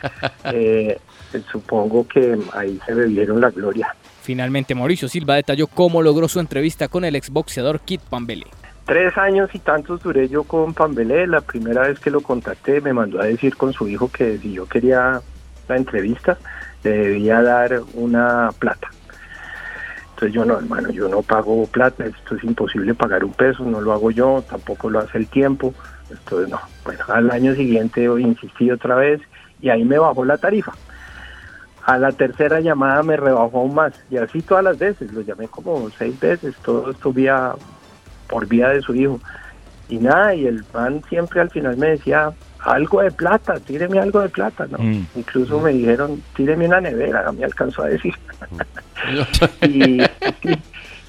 Eh, 0.53 0.99
supongo 1.53 2.07
que 2.09 2.37
ahí 2.55 2.81
se 2.85 2.95
bebieron 2.95 3.41
la 3.41 3.51
gloria. 3.51 3.95
Finalmente 4.23 4.75
Mauricio 4.75 5.09
Silva 5.09 5.37
detalló 5.37 5.67
cómo 5.67 6.03
logró 6.03 6.29
su 6.29 6.41
entrevista 6.41 6.89
con 6.89 7.05
el 7.05 7.15
exboxeador 7.15 7.81
Kit 7.81 8.01
Pambele. 8.01 8.47
Tres 8.87 9.17
años 9.17 9.51
y 9.53 9.59
tantos 9.59 10.03
duré 10.03 10.29
yo 10.29 10.43
con 10.45 10.75
Pambele. 10.75 11.27
La 11.27 11.41
primera 11.41 11.83
vez 11.83 12.01
que 12.01 12.11
lo 12.11 12.21
contacté 12.21 12.81
me 12.81 12.93
mandó 12.93 13.21
a 13.21 13.27
decir 13.27 13.57
con 13.57 13.73
su 13.73 13.87
hijo 13.87 14.11
que 14.11 14.39
si 14.39 14.55
yo 14.55 14.67
quería 14.67 15.21
la 15.69 15.77
entrevista 15.77 16.39
le 16.85 16.91
debía 16.91 17.43
dar 17.43 17.81
una 17.95 18.51
plata. 18.59 18.89
Entonces 20.11 20.35
yo 20.35 20.45
no, 20.45 20.59
hermano, 20.59 20.91
yo 20.91 21.09
no 21.09 21.23
pago 21.23 21.67
plata, 21.67 22.05
esto 22.05 22.37
es 22.37 22.45
imposible 22.45 22.95
pagar 22.95 23.25
un 23.25 23.33
peso, 23.33 23.65
no 23.65 23.81
lo 23.81 23.93
hago 23.93 24.11
yo, 24.11 24.45
tampoco 24.49 24.91
lo 24.91 24.99
hace 24.99 25.17
el 25.17 25.27
tiempo. 25.27 25.73
Entonces 26.11 26.51
no, 26.51 26.61
bueno, 26.85 27.05
al 27.09 27.31
año 27.31 27.55
siguiente 27.55 28.05
insistí 28.05 28.71
otra 28.71 28.97
vez 28.97 29.21
y 29.63 29.71
ahí 29.71 29.85
me 29.85 29.99
bajó 29.99 30.25
la 30.25 30.37
tarifa. 30.37 30.73
A 31.87 31.99
la 31.99 32.13
tercera 32.13 32.61
llamada 32.61 33.03
me 33.03 33.17
rebajó 33.17 33.61
aún 33.61 33.75
más 33.75 33.95
y 34.11 34.19
así 34.19 34.43
todas 34.43 34.63
las 34.63 34.79
veces, 34.79 35.11
lo 35.13 35.23
llamé 35.23 35.49
como 35.49 35.89
seis 35.91 36.21
veces, 36.21 36.55
todo 36.63 36.91
esto 36.91 37.13
vía, 37.13 37.53
por 38.29 38.47
vía 38.47 38.69
de 38.69 38.83
su 38.83 38.95
hijo. 38.95 39.21
Y 39.89 39.97
nada, 39.99 40.35
y 40.35 40.47
el 40.47 40.65
man 40.75 41.03
siempre 41.09 41.41
al 41.41 41.51
final 41.51 41.79
me 41.79 41.91
decía, 41.91 42.31
algo 42.65 43.03
de 43.03 43.11
plata, 43.11 43.59
tíreme 43.61 43.99
algo 43.99 44.21
de 44.21 44.29
plata, 44.29 44.67
¿no? 44.71 44.79
Mm. 44.79 45.07
Incluso 45.17 45.61
me 45.61 45.73
dijeron, 45.73 46.23
tíreme 46.37 46.67
una 46.67 46.81
nevera, 46.81 47.31
me 47.33 47.45
alcanzó 47.45 47.83
a 47.83 47.89
decir. 47.89 48.15
y, 49.63 50.03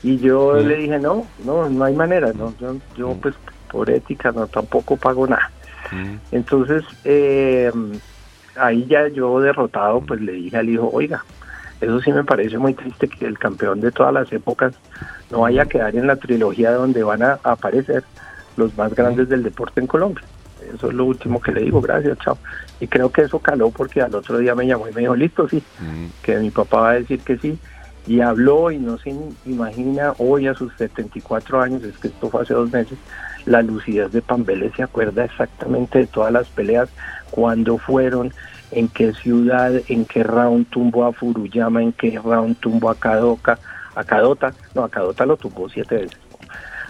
y, 0.04 0.18
yo 0.18 0.54
mm. 0.54 0.68
le 0.68 0.76
dije, 0.78 1.00
no, 1.00 1.28
no, 1.46 1.70
no 1.70 1.84
hay 1.84 1.96
manera, 1.96 2.32
no, 2.34 2.54
yo, 2.60 2.78
yo 2.98 3.10
mm. 3.10 3.20
pues 3.20 3.36
por 3.70 3.90
ética 3.90 4.32
no 4.32 4.48
tampoco 4.48 4.96
pago 4.98 5.28
nada. 5.28 5.52
Entonces, 6.32 6.86
eh, 7.04 7.70
ahí 8.56 8.86
ya 8.86 9.10
yo 9.10 9.42
derrotado, 9.42 10.00
pues 10.00 10.22
le 10.22 10.32
dije 10.34 10.56
al 10.56 10.70
hijo, 10.70 10.90
oiga, 10.94 11.26
eso 11.82 12.00
sí 12.00 12.14
me 12.14 12.24
parece 12.24 12.58
muy 12.58 12.74
triste 12.74 13.10
que 13.10 13.26
el 13.26 13.38
campeón 13.38 13.82
de 13.82 13.92
todas 13.92 14.14
las 14.14 14.32
épocas 14.32 14.74
no 15.32 15.42
vaya 15.42 15.64
a 15.64 15.66
quedar 15.66 15.94
en 15.96 16.08
la 16.08 16.16
trilogía 16.16 16.72
donde 16.72 17.04
van 17.04 17.24
a 17.24 17.40
aparecer 17.44 18.06
los 18.56 18.78
más 18.78 18.94
grandes 18.94 19.28
del 19.28 19.44
deporte 19.44 19.82
en 19.82 19.88
Colombia. 19.88 20.24
Eso 20.74 20.90
es 20.90 20.94
lo 20.94 21.06
último 21.06 21.42
que 21.42 21.52
le 21.52 21.62
digo, 21.62 21.82
gracias, 21.82 22.18
chao. 22.20 22.38
Y 22.80 22.88
creo 22.88 23.12
que 23.12 23.24
eso 23.24 23.40
caló 23.40 23.70
porque 23.72 24.02
al 24.02 24.14
otro 24.16 24.38
día 24.38 24.56
me 24.56 24.66
llamó 24.66 24.88
y 24.88 24.94
me 24.94 25.02
dijo, 25.02 25.16
listo, 25.16 25.48
sí, 25.48 25.62
que 26.22 26.38
mi 26.38 26.50
papá 26.50 26.82
va 26.82 26.90
a 26.92 26.96
decir 26.96 27.20
que 27.22 27.38
sí. 27.38 27.58
Y 28.08 28.22
habló 28.22 28.72
y 28.72 28.80
no 28.80 28.98
se 28.98 29.16
imagina 29.46 30.14
hoy 30.18 30.48
a 30.48 30.56
sus 30.56 30.74
74 30.74 31.62
años, 31.62 31.84
es 31.84 31.98
que 32.00 32.08
esto 32.08 32.30
fue 32.30 32.42
hace 32.42 32.56
dos 32.56 32.72
meses, 32.72 32.98
la 33.46 33.62
lucidez 33.62 34.12
de 34.12 34.22
Pambele 34.22 34.72
se 34.76 34.84
acuerda 34.84 35.26
exactamente 35.26 36.00
de 36.00 36.08
todas 36.08 36.32
las 36.32 36.48
peleas, 36.48 36.90
cuándo 37.30 37.78
fueron, 37.78 38.34
en 38.72 38.88
qué 38.88 39.14
ciudad, 39.14 39.74
en 39.88 40.06
qué 40.06 40.24
round 40.24 40.68
tumbó 40.70 41.06
a 41.06 41.14
Furuyama, 41.14 41.84
en 41.84 41.92
qué 41.92 42.20
round 42.24 42.58
tumbó 42.58 42.90
a 42.90 42.96
Kadoka, 42.96 43.60
a 43.96 44.04
Kadota, 44.04 44.54
no, 44.74 44.84
a 44.84 44.90
Kadota 44.90 45.26
lo 45.26 45.38
tumbó 45.38 45.70
siete 45.70 45.96
veces, 45.96 46.18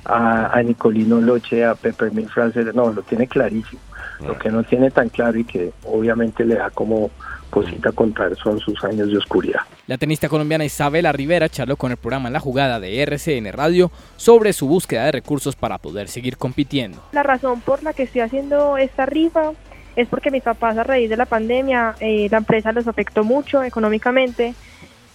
a, 0.05 0.57
a 0.57 0.63
Nicolino 0.63 1.21
Loche, 1.21 1.63
a 1.65 1.75
Peppermint 1.75 2.29
Frances, 2.29 2.73
no, 2.73 2.91
lo 2.91 3.01
tiene 3.01 3.27
clarísimo. 3.27 3.81
Lo 4.25 4.37
que 4.37 4.51
no 4.51 4.63
tiene 4.63 4.91
tan 4.91 5.09
claro 5.09 5.39
y 5.39 5.43
que 5.43 5.73
obviamente 5.83 6.45
le 6.45 6.55
da 6.55 6.69
como 6.69 7.09
cosita 7.49 7.91
contar 7.91 8.35
son 8.37 8.59
sus 8.59 8.83
años 8.83 9.09
de 9.09 9.17
oscuridad. 9.17 9.61
La 9.87 9.97
tenista 9.97 10.29
colombiana 10.29 10.65
Isabela 10.65 11.11
Rivera 11.11 11.49
charló 11.49 11.75
con 11.75 11.91
el 11.91 11.97
programa 11.97 12.29
La 12.29 12.39
Jugada 12.39 12.79
de 12.79 13.01
RCN 13.01 13.51
Radio 13.51 13.91
sobre 14.17 14.53
su 14.53 14.67
búsqueda 14.67 15.05
de 15.05 15.11
recursos 15.11 15.55
para 15.55 15.77
poder 15.77 16.07
seguir 16.07 16.37
compitiendo. 16.37 17.03
La 17.11 17.23
razón 17.23 17.61
por 17.61 17.83
la 17.83 17.93
que 17.93 18.03
estoy 18.03 18.21
haciendo 18.21 18.77
esta 18.77 19.05
rifa 19.05 19.51
es 19.95 20.07
porque 20.07 20.31
mis 20.31 20.43
papás 20.43 20.77
a 20.77 20.83
raíz 20.83 21.09
de 21.09 21.17
la 21.17 21.25
pandemia, 21.25 21.95
eh, 21.99 22.27
la 22.31 22.37
empresa 22.37 22.71
los 22.71 22.87
afectó 22.87 23.23
mucho 23.23 23.61
económicamente 23.61 24.55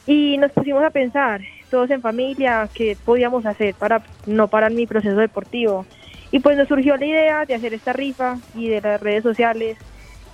Y 0.07 0.39
nos 0.39 0.53
pusimos 0.53 0.85
a 0.85 0.91
pensar, 0.91 1.41
todos 1.71 1.91
en 1.91 2.01
familia, 2.01 2.69
qué 2.73 2.97
podíamos 3.05 3.45
hacer 3.45 3.75
para 3.75 4.03
no 4.27 4.49
parar 4.49 4.73
mi 4.73 4.87
proceso 4.87 5.17
deportivo. 5.17 5.85
Y 6.31 6.41
pues 6.41 6.57
nos 6.57 6.69
surgió 6.69 6.97
la 6.97 7.07
idea 7.07 7.45
de 7.45 7.55
hacer 7.55 7.75
esta 7.75 7.93
rifa 7.93 8.39
y 8.55 8.69
de 8.69 8.81
las 8.81 9.01
redes 9.01 9.23
sociales. 9.23 9.79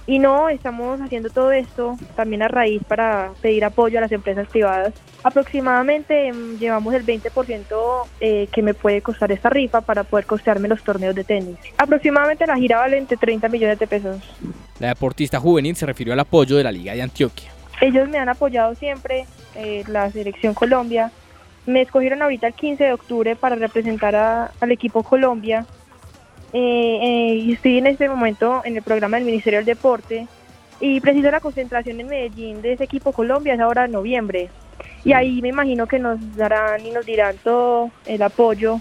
Y 0.06 0.18
no, 0.18 0.48
estamos 0.48 1.00
haciendo 1.00 1.30
todo 1.30 1.52
esto 1.52 1.96
también 2.16 2.42
a 2.42 2.48
raíz 2.48 2.82
para 2.82 3.30
pedir 3.40 3.64
apoyo 3.64 3.98
a 3.98 4.00
las 4.00 4.10
empresas 4.10 4.48
privadas. 4.48 4.94
Aproximadamente 5.22 6.26
em, 6.26 6.58
llevamos 6.58 6.92
el 6.94 7.06
20% 7.06 7.76
eh, 8.20 8.48
que 8.50 8.62
me 8.62 8.74
puede 8.74 9.00
costar 9.00 9.30
esta 9.30 9.48
rifa 9.48 9.80
para 9.80 10.02
poder 10.02 10.26
costearme 10.26 10.66
los 10.66 10.82
torneos 10.82 11.14
de 11.14 11.22
tenis. 11.22 11.56
Aproximadamente 11.78 12.46
la 12.46 12.56
gira 12.56 12.78
vale 12.78 12.98
entre 12.98 13.16
30 13.16 13.48
millones 13.48 13.78
de 13.78 13.86
pesos. 13.86 14.16
La 14.80 14.88
deportista 14.88 15.38
juvenil 15.38 15.76
se 15.76 15.86
refirió 15.86 16.12
al 16.14 16.20
apoyo 16.20 16.56
de 16.56 16.64
la 16.64 16.72
Liga 16.72 16.94
de 16.94 17.02
Antioquia. 17.02 17.52
Ellos 17.80 18.08
me 18.08 18.18
han 18.18 18.28
apoyado 18.28 18.74
siempre, 18.74 19.26
eh, 19.54 19.84
la 19.86 20.10
selección 20.10 20.54
Colombia. 20.54 21.10
Me 21.66 21.82
escogieron 21.82 22.22
ahorita 22.22 22.48
el 22.48 22.54
15 22.54 22.84
de 22.84 22.92
octubre 22.92 23.36
para 23.36 23.56
representar 23.56 24.14
al 24.14 24.72
equipo 24.72 25.02
Colombia. 25.02 25.66
Eh, 26.52 26.98
eh, 27.02 27.52
estoy 27.52 27.78
en 27.78 27.86
este 27.86 28.08
momento 28.08 28.62
en 28.64 28.76
el 28.76 28.82
programa 28.82 29.16
del 29.16 29.26
Ministerio 29.26 29.60
del 29.60 29.66
Deporte. 29.66 30.26
Y 30.80 31.00
preciso 31.00 31.30
la 31.30 31.40
concentración 31.40 32.00
en 32.00 32.08
Medellín 32.08 32.60
de 32.60 32.72
ese 32.72 32.84
equipo 32.84 33.12
Colombia 33.12 33.54
es 33.54 33.60
ahora 33.60 33.84
en 33.84 33.92
noviembre. 33.92 34.50
Y 35.04 35.12
ahí 35.12 35.40
me 35.40 35.48
imagino 35.48 35.86
que 35.86 35.98
nos 35.98 36.18
darán 36.36 36.84
y 36.84 36.90
nos 36.90 37.06
dirán 37.06 37.36
todo 37.42 37.90
el 38.06 38.22
apoyo 38.22 38.80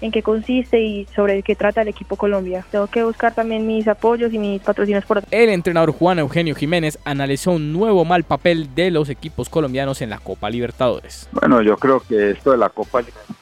en 0.00 0.10
qué 0.10 0.22
consiste 0.22 0.80
y 0.80 1.06
sobre 1.14 1.42
qué 1.42 1.54
trata 1.54 1.82
el 1.82 1.88
equipo 1.88 2.16
Colombia. 2.16 2.64
Tengo 2.70 2.86
que 2.86 3.04
buscar 3.04 3.34
también 3.34 3.66
mis 3.66 3.86
apoyos 3.88 4.32
y 4.32 4.38
mis 4.38 4.62
patrocinios 4.62 5.04
por 5.04 5.22
El 5.30 5.48
entrenador 5.50 5.92
Juan 5.92 6.18
Eugenio 6.18 6.54
Jiménez 6.54 6.98
analizó 7.04 7.52
un 7.52 7.72
nuevo 7.72 8.04
mal 8.04 8.24
papel 8.24 8.74
de 8.74 8.90
los 8.90 9.08
equipos 9.08 9.48
colombianos 9.48 10.02
en 10.02 10.10
la 10.10 10.18
Copa 10.18 10.50
Libertadores. 10.50 11.28
Bueno, 11.32 11.62
yo 11.62 11.76
creo 11.76 12.00
que 12.00 12.30
esto 12.30 12.52
de 12.52 12.58
la 12.58 12.70
Copa 12.70 13.00
Libertadores 13.00 13.40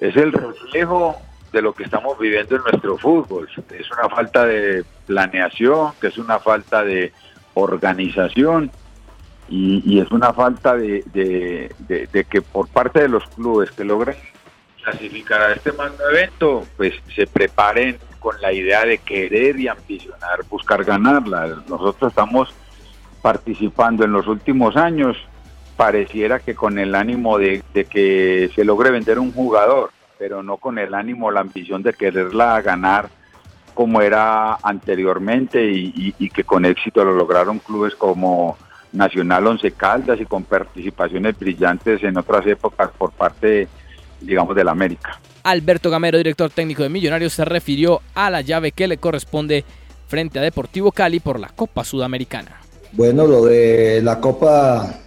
es 0.00 0.16
el 0.16 0.32
reflejo 0.32 1.16
de 1.52 1.62
lo 1.62 1.72
que 1.72 1.84
estamos 1.84 2.18
viviendo 2.18 2.56
en 2.56 2.62
nuestro 2.62 2.98
fútbol. 2.98 3.48
Es 3.78 3.90
una 3.90 4.08
falta 4.08 4.44
de 4.44 4.84
planeación, 5.06 5.92
que 6.00 6.08
es 6.08 6.18
una 6.18 6.38
falta 6.38 6.84
de 6.84 7.12
organización 7.54 8.70
y, 9.48 10.00
es 10.00 10.10
una 10.10 10.32
falta 10.32 10.74
de, 10.74 11.70
que 12.30 12.42
por 12.42 12.68
parte 12.68 13.02
de 13.02 13.08
los 13.08 13.24
clubes 13.28 13.70
que 13.70 13.84
logren 13.84 14.16
clasificar 14.84 15.40
a 15.42 15.52
este 15.54 15.72
magno 15.72 16.08
evento, 16.10 16.64
pues 16.76 16.94
se 17.14 17.26
preparen 17.26 17.98
con 18.20 18.40
la 18.40 18.52
idea 18.52 18.84
de 18.84 18.98
querer 18.98 19.58
y 19.58 19.68
ambicionar, 19.68 20.44
buscar 20.48 20.84
ganarla. 20.84 21.62
Nosotros 21.68 22.10
estamos 22.12 22.54
participando 23.22 24.04
en 24.04 24.12
los 24.12 24.26
últimos 24.26 24.76
años, 24.76 25.16
pareciera 25.76 26.38
que 26.38 26.54
con 26.54 26.78
el 26.78 26.94
ánimo 26.94 27.38
de 27.38 27.62
que 27.72 28.50
se 28.54 28.64
logre 28.64 28.90
vender 28.90 29.18
un 29.18 29.32
jugador 29.32 29.90
pero 30.18 30.42
no 30.42 30.56
con 30.56 30.78
el 30.78 30.94
ánimo, 30.94 31.30
la 31.30 31.40
ambición 31.40 31.82
de 31.82 31.92
quererla 31.92 32.60
ganar 32.62 33.08
como 33.74 34.00
era 34.00 34.54
anteriormente 34.62 35.62
y, 35.70 36.12
que 36.30 36.44
con 36.44 36.64
éxito 36.64 37.04
lo 37.04 37.12
lograron 37.12 37.58
clubes 37.58 37.94
como 37.96 38.56
Nacional 38.92 39.46
Once 39.48 39.72
Caldas 39.72 40.20
y 40.20 40.26
con 40.26 40.44
participaciones 40.44 41.36
brillantes 41.38 42.02
en 42.04 42.16
otras 42.16 42.46
épocas 42.46 42.90
por 42.96 43.10
parte, 43.10 43.68
digamos, 44.24 44.56
de 44.56 44.64
la 44.64 44.72
América. 44.72 45.20
Alberto 45.44 45.90
Gamero, 45.90 46.18
director 46.18 46.50
técnico 46.50 46.82
de 46.82 46.88
Millonarios, 46.88 47.34
se 47.34 47.44
refirió 47.44 48.00
a 48.14 48.30
la 48.30 48.40
llave 48.40 48.72
que 48.72 48.88
le 48.88 48.96
corresponde 48.96 49.64
frente 50.06 50.38
a 50.38 50.42
Deportivo 50.42 50.90
Cali 50.90 51.20
por 51.20 51.38
la 51.38 51.48
Copa 51.48 51.84
Sudamericana. 51.84 52.60
Bueno, 52.92 53.26
lo 53.26 53.44
de 53.44 54.00
la 54.02 54.20
Copa 54.20 55.00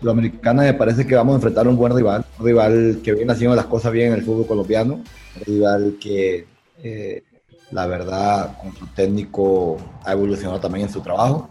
Sudamericana 0.00 0.62
me 0.62 0.74
parece 0.74 1.06
que 1.06 1.14
vamos 1.14 1.32
a 1.32 1.36
enfrentar 1.36 1.66
a 1.66 1.70
un 1.70 1.76
buen 1.76 1.94
rival, 1.94 2.24
un 2.38 2.46
rival 2.46 3.00
que 3.02 3.14
viene 3.14 3.32
haciendo 3.32 3.56
las 3.56 3.66
cosas 3.66 3.92
bien 3.92 4.08
en 4.08 4.18
el 4.18 4.24
fútbol 4.24 4.46
colombiano, 4.46 4.94
un 4.94 5.44
rival 5.44 5.96
que 6.00 6.46
eh, 6.82 7.24
la 7.72 7.86
verdad 7.86 8.58
con 8.60 8.76
su 8.76 8.86
técnico 8.94 9.78
ha 10.04 10.12
evolucionado 10.12 10.60
también 10.60 10.86
en 10.86 10.92
su 10.92 11.00
trabajo. 11.00 11.48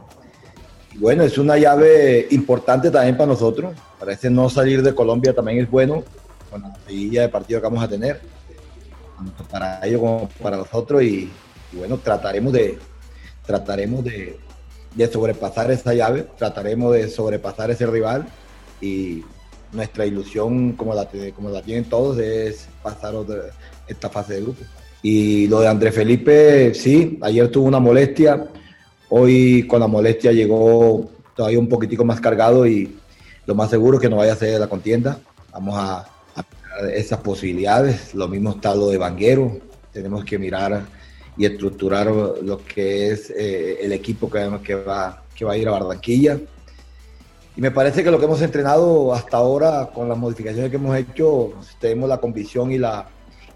Y 0.94 0.98
bueno, 1.00 1.24
es 1.24 1.38
una 1.38 1.58
llave 1.58 2.28
importante 2.32 2.90
también 2.90 3.18
para 3.18 3.32
nosotros. 3.32 3.74
Parece 4.00 4.30
no 4.30 4.50
salir 4.50 4.82
de 4.82 4.96
Colombia 4.96 5.34
también 5.34 5.60
es 5.60 5.70
bueno 5.70 6.04
con 6.50 6.62
la 6.62 6.76
seguida 6.88 7.22
de 7.22 7.30
partido 7.30 7.60
que 7.60 7.68
vamos 7.68 7.84
a 7.84 7.88
tener, 7.88 8.22
tanto 9.18 9.44
para 9.46 9.86
ellos 9.86 10.00
como 10.00 10.30
para 10.42 10.58
nosotros. 10.58 11.04
Y, 11.04 11.30
bueno, 11.74 11.98
trataremos 11.98 12.54
de, 12.54 12.78
trataremos 13.46 14.04
de, 14.04 14.40
de 14.96 15.08
sobrepasar 15.08 15.72
esa 15.72 15.94
llave, 15.94 16.28
trataremos 16.38 16.94
de 16.94 17.10
sobrepasar 17.10 17.72
ese 17.72 17.86
rival 17.86 18.28
y 18.82 19.24
nuestra 19.72 20.06
ilusión, 20.06 20.74
como 20.74 20.94
la, 20.94 21.08
como 21.36 21.50
la 21.50 21.62
tienen 21.62 21.86
todos, 21.86 22.18
es 22.18 22.68
pasar 22.82 23.14
esta 23.88 24.10
fase 24.10 24.36
de 24.36 24.42
grupo. 24.42 24.64
Y 25.02 25.48
lo 25.48 25.62
de 25.62 25.68
Andrés 25.68 25.96
Felipe, 25.96 26.74
sí, 26.74 27.18
ayer 27.22 27.50
tuvo 27.50 27.68
una 27.68 27.80
molestia, 27.80 28.48
hoy 29.10 29.66
con 29.68 29.80
la 29.80 29.88
molestia 29.88 30.32
llegó 30.32 31.10
todavía 31.36 31.60
un 31.60 31.70
poquitico 31.70 32.04
más 32.04 32.20
cargado 32.20 32.68
y 32.68 32.98
lo 33.46 33.56
más 33.56 33.70
seguro 33.70 33.98
es 33.98 34.02
que 34.02 34.10
no 34.10 34.18
vaya 34.18 34.34
a 34.34 34.36
ser 34.36 34.60
la 34.60 34.68
contienda. 34.68 35.20
Vamos 35.52 35.76
a 35.78 36.06
esas 36.94 37.20
posibilidades. 37.20 38.14
Lo 38.14 38.28
mismo 38.28 38.52
está 38.52 38.76
lo 38.76 38.90
de 38.90 38.98
Vanguero. 38.98 39.60
Tenemos 39.92 40.24
que 40.24 40.38
mirar 40.38 40.86
y 41.38 41.46
estructurar 41.46 42.08
lo 42.08 42.64
que 42.66 43.12
es 43.12 43.30
eh, 43.30 43.78
el 43.82 43.94
equipo 43.94 44.30
que, 44.30 44.50
que, 44.64 44.76
va, 44.76 45.24
que 45.36 45.46
va 45.46 45.54
a 45.54 45.58
ir 45.58 45.68
a 45.68 45.72
Barranquilla. 45.72 46.40
Y 47.56 47.62
me 47.62 47.72
parece 47.72 48.04
que 48.04 48.12
lo 48.12 48.20
que 48.20 48.26
hemos 48.26 48.42
entrenado 48.42 49.14
hasta 49.14 49.38
ahora, 49.38 49.90
con 49.94 50.08
las 50.08 50.18
modificaciones 50.18 50.70
que 50.70 50.78
hemos 50.78 50.96
hecho, 50.96 51.54
tenemos 51.80 52.08
la 52.08 52.18
convicción 52.18 52.72
y 52.72 52.78
la, 52.78 53.08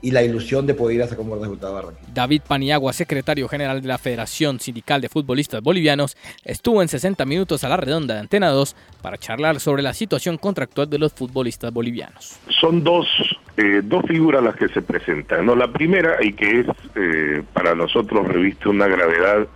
y 0.04 0.12
la 0.12 0.22
ilusión 0.22 0.68
de 0.68 0.74
poder 0.74 0.98
ir 0.98 1.04
a 1.04 1.08
sacar 1.08 1.22
un 1.22 1.30
buen 1.30 1.42
resultado 1.42 1.74
Barranquilla. 1.74 2.10
David 2.14 2.42
Paniagua, 2.46 2.92
secretario 2.92 3.48
general 3.48 3.82
de 3.82 3.88
la 3.88 3.98
Federación 3.98 4.60
Sindical 4.60 5.00
de 5.00 5.08
Futbolistas 5.08 5.62
Bolivianos, 5.62 6.18
estuvo 6.44 6.82
en 6.82 6.90
60 6.90 7.26
minutos 7.26 7.64
a 7.64 7.70
la 7.70 7.78
redonda 7.78 8.16
de 8.16 8.20
Antena 8.20 8.50
2 8.50 8.76
para 9.02 9.18
charlar 9.18 9.62
sobre 9.62 9.82
la 9.82 9.94
situación 9.94 10.38
contractual 10.38 10.90
de 10.90 11.00
los 11.00 11.14
futbolistas 11.14 11.72
bolivianos. 11.72 12.38
Son 12.50 12.84
dos, 12.84 13.08
eh, 13.56 13.82
dos 13.82 14.04
figuras 14.06 14.44
las 14.44 14.58
que 14.58 14.68
se 14.68 14.82
presentan. 14.82 15.46
¿no? 15.46 15.56
La 15.56 15.72
primera, 15.72 16.18
y 16.22 16.34
que 16.34 16.60
es 16.60 16.68
eh, 16.96 17.42
para 17.54 17.74
nosotros 17.74 18.28
reviste 18.28 18.68
una 18.68 18.88
gravedad 18.88 19.48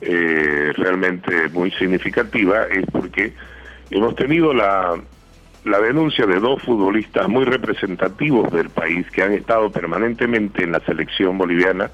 eh, 0.00 0.72
realmente 0.76 1.48
muy 1.50 1.70
significativa, 1.70 2.64
es 2.64 2.84
porque 2.90 3.34
hemos 3.90 4.16
tenido 4.16 4.52
la 4.52 5.00
la 5.66 5.80
denuncia 5.80 6.26
de 6.26 6.38
dos 6.38 6.62
futbolistas 6.62 7.28
muy 7.28 7.44
representativos 7.44 8.52
del 8.52 8.70
país 8.70 9.10
que 9.10 9.22
han 9.22 9.32
estado 9.32 9.70
permanentemente 9.70 10.62
en 10.62 10.70
la 10.70 10.80
selección 10.80 11.36
boliviana. 11.36 11.90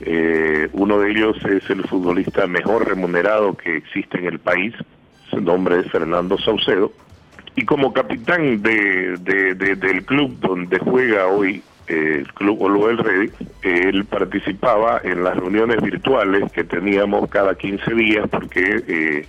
Eh, 0.00 0.68
uno 0.72 0.98
de 0.98 1.10
ellos 1.10 1.36
es 1.46 1.68
el 1.70 1.84
futbolista 1.84 2.46
mejor 2.46 2.86
remunerado 2.86 3.56
que 3.56 3.78
existe 3.78 4.18
en 4.18 4.26
el 4.26 4.38
país, 4.40 4.74
su 5.30 5.40
nombre 5.40 5.80
es 5.80 5.90
Fernando 5.90 6.36
Saucedo, 6.36 6.92
y 7.56 7.64
como 7.64 7.94
capitán 7.94 8.60
de, 8.62 9.16
del 9.16 10.04
club 10.04 10.38
donde 10.40 10.78
juega 10.78 11.28
hoy 11.28 11.62
eh, 11.88 12.18
el 12.18 12.32
club 12.34 12.60
Oloel 12.60 12.98
Ready, 12.98 13.30
él 13.62 14.04
participaba 14.04 15.00
en 15.02 15.24
las 15.24 15.36
reuniones 15.36 15.80
virtuales 15.80 16.52
que 16.52 16.64
teníamos 16.64 17.30
cada 17.30 17.54
15 17.54 17.94
días 17.94 18.28
porque... 18.30 19.26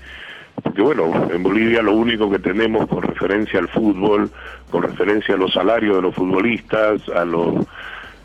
Porque 0.64 0.82
bueno, 0.82 1.30
en 1.32 1.44
Bolivia 1.44 1.82
lo 1.82 1.94
único 1.94 2.32
que 2.32 2.40
tenemos 2.40 2.88
con 2.88 3.04
referencia 3.04 3.60
al 3.60 3.68
fútbol, 3.68 4.32
con 4.72 4.84
referencia 4.84 5.36
a 5.36 5.38
los 5.38 5.54
salarios 5.54 5.98
de 5.98 6.02
los 6.02 6.16
futbolistas, 6.16 7.08
a 7.10 7.26
los 7.26 7.66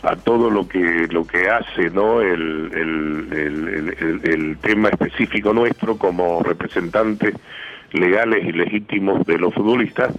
a 0.03 0.15
todo 0.15 0.49
lo 0.49 0.69
que 0.69 1.09
lo 1.11 1.27
que 1.27 1.51
hace 1.51 1.91
no 1.91 2.21
el, 2.21 2.71
el, 2.73 4.21
el, 4.23 4.57
tema 4.59 4.91
específico 4.91 5.53
nuestro 5.53 5.99
como 5.99 6.41
representantes 6.45 7.35
legales 7.93 8.45
y 8.45 8.53
legítimos 8.53 9.27
de 9.27 9.39
los 9.39 9.53
futbolistas 9.53 10.15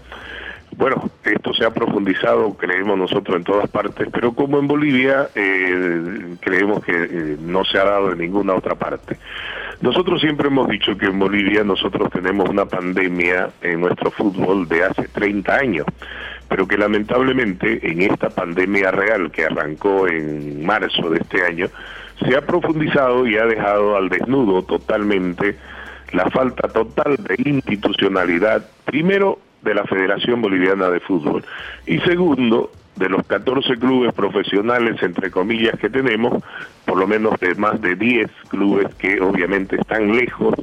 bueno, 0.77 1.09
esto 1.23 1.53
se 1.53 1.65
ha 1.65 1.71
profundizado, 1.71 2.53
creemos 2.53 2.97
nosotros, 2.97 3.37
en 3.37 3.43
todas 3.43 3.69
partes, 3.69 4.07
pero 4.11 4.33
como 4.33 4.59
en 4.59 4.67
Bolivia, 4.67 5.29
eh, 5.35 6.35
creemos 6.39 6.83
que 6.83 6.93
eh, 6.93 7.37
no 7.39 7.65
se 7.65 7.77
ha 7.79 7.85
dado 7.85 8.11
en 8.11 8.19
ninguna 8.19 8.53
otra 8.53 8.75
parte. 8.75 9.17
Nosotros 9.81 10.21
siempre 10.21 10.47
hemos 10.47 10.67
dicho 10.67 10.97
que 10.97 11.07
en 11.07 11.19
Bolivia 11.19 11.63
nosotros 11.63 12.09
tenemos 12.11 12.49
una 12.49 12.65
pandemia 12.65 13.49
en 13.61 13.81
nuestro 13.81 14.11
fútbol 14.11 14.67
de 14.67 14.83
hace 14.83 15.07
30 15.07 15.55
años, 15.55 15.85
pero 16.47 16.67
que 16.67 16.77
lamentablemente 16.77 17.79
en 17.89 18.01
esta 18.01 18.29
pandemia 18.29 18.91
real 18.91 19.31
que 19.31 19.45
arrancó 19.45 20.07
en 20.07 20.65
marzo 20.65 21.09
de 21.09 21.19
este 21.19 21.45
año, 21.45 21.67
se 22.25 22.35
ha 22.35 22.41
profundizado 22.41 23.25
y 23.25 23.37
ha 23.37 23.45
dejado 23.45 23.95
al 23.95 24.09
desnudo 24.09 24.63
totalmente 24.63 25.55
la 26.11 26.29
falta 26.29 26.67
total 26.67 27.15
de 27.17 27.35
institucionalidad, 27.49 28.65
primero 28.83 29.39
de 29.61 29.73
la 29.73 29.83
Federación 29.85 30.41
Boliviana 30.41 30.89
de 30.89 30.99
Fútbol. 30.99 31.43
Y 31.85 31.99
segundo, 31.99 32.71
de 32.95 33.09
los 33.09 33.25
14 33.25 33.77
clubes 33.77 34.13
profesionales, 34.13 35.01
entre 35.01 35.31
comillas, 35.31 35.79
que 35.79 35.89
tenemos, 35.89 36.43
por 36.85 36.97
lo 36.97 37.07
menos 37.07 37.39
de 37.39 37.55
más 37.55 37.81
de 37.81 37.95
10 37.95 38.29
clubes 38.49 38.93
que 38.95 39.21
obviamente 39.21 39.77
están 39.77 40.15
lejos 40.15 40.55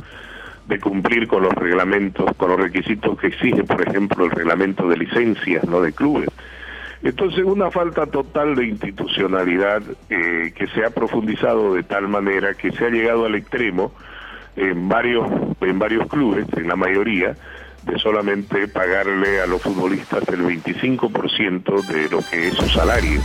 de 0.68 0.78
cumplir 0.80 1.28
con 1.28 1.42
los 1.42 1.54
reglamentos, 1.54 2.26
con 2.36 2.50
los 2.50 2.60
requisitos 2.60 3.18
que 3.18 3.28
exige, 3.28 3.64
por 3.64 3.86
ejemplo, 3.86 4.24
el 4.24 4.30
reglamento 4.32 4.88
de 4.88 4.96
licencias, 4.96 5.64
no 5.64 5.80
de 5.80 5.92
clubes. 5.92 6.28
Entonces, 7.02 7.44
una 7.44 7.70
falta 7.70 8.06
total 8.06 8.56
de 8.56 8.66
institucionalidad 8.66 9.82
eh, 10.10 10.52
que 10.54 10.66
se 10.68 10.84
ha 10.84 10.90
profundizado 10.90 11.74
de 11.74 11.84
tal 11.84 12.08
manera 12.08 12.54
que 12.54 12.72
se 12.72 12.84
ha 12.84 12.90
llegado 12.90 13.26
al 13.26 13.34
extremo 13.34 13.92
en 14.56 14.88
varios, 14.88 15.28
en 15.60 15.78
varios 15.78 16.08
clubes, 16.08 16.46
en 16.56 16.66
la 16.66 16.76
mayoría, 16.76 17.36
de 17.86 17.98
solamente 17.98 18.68
pagarle 18.68 19.40
a 19.40 19.46
los 19.46 19.62
futbolistas 19.62 20.28
el 20.28 20.42
25% 20.42 21.86
de 21.86 22.08
lo 22.08 22.18
que 22.18 22.48
es 22.48 22.54
su 22.54 22.68
salario. 22.68 23.20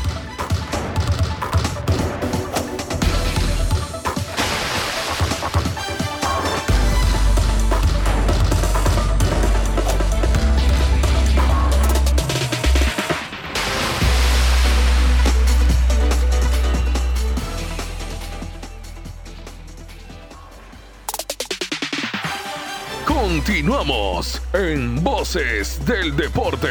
Continuamos 23.62 24.42
en 24.54 25.04
Voces 25.04 25.86
del 25.86 26.16
Deporte. 26.16 26.68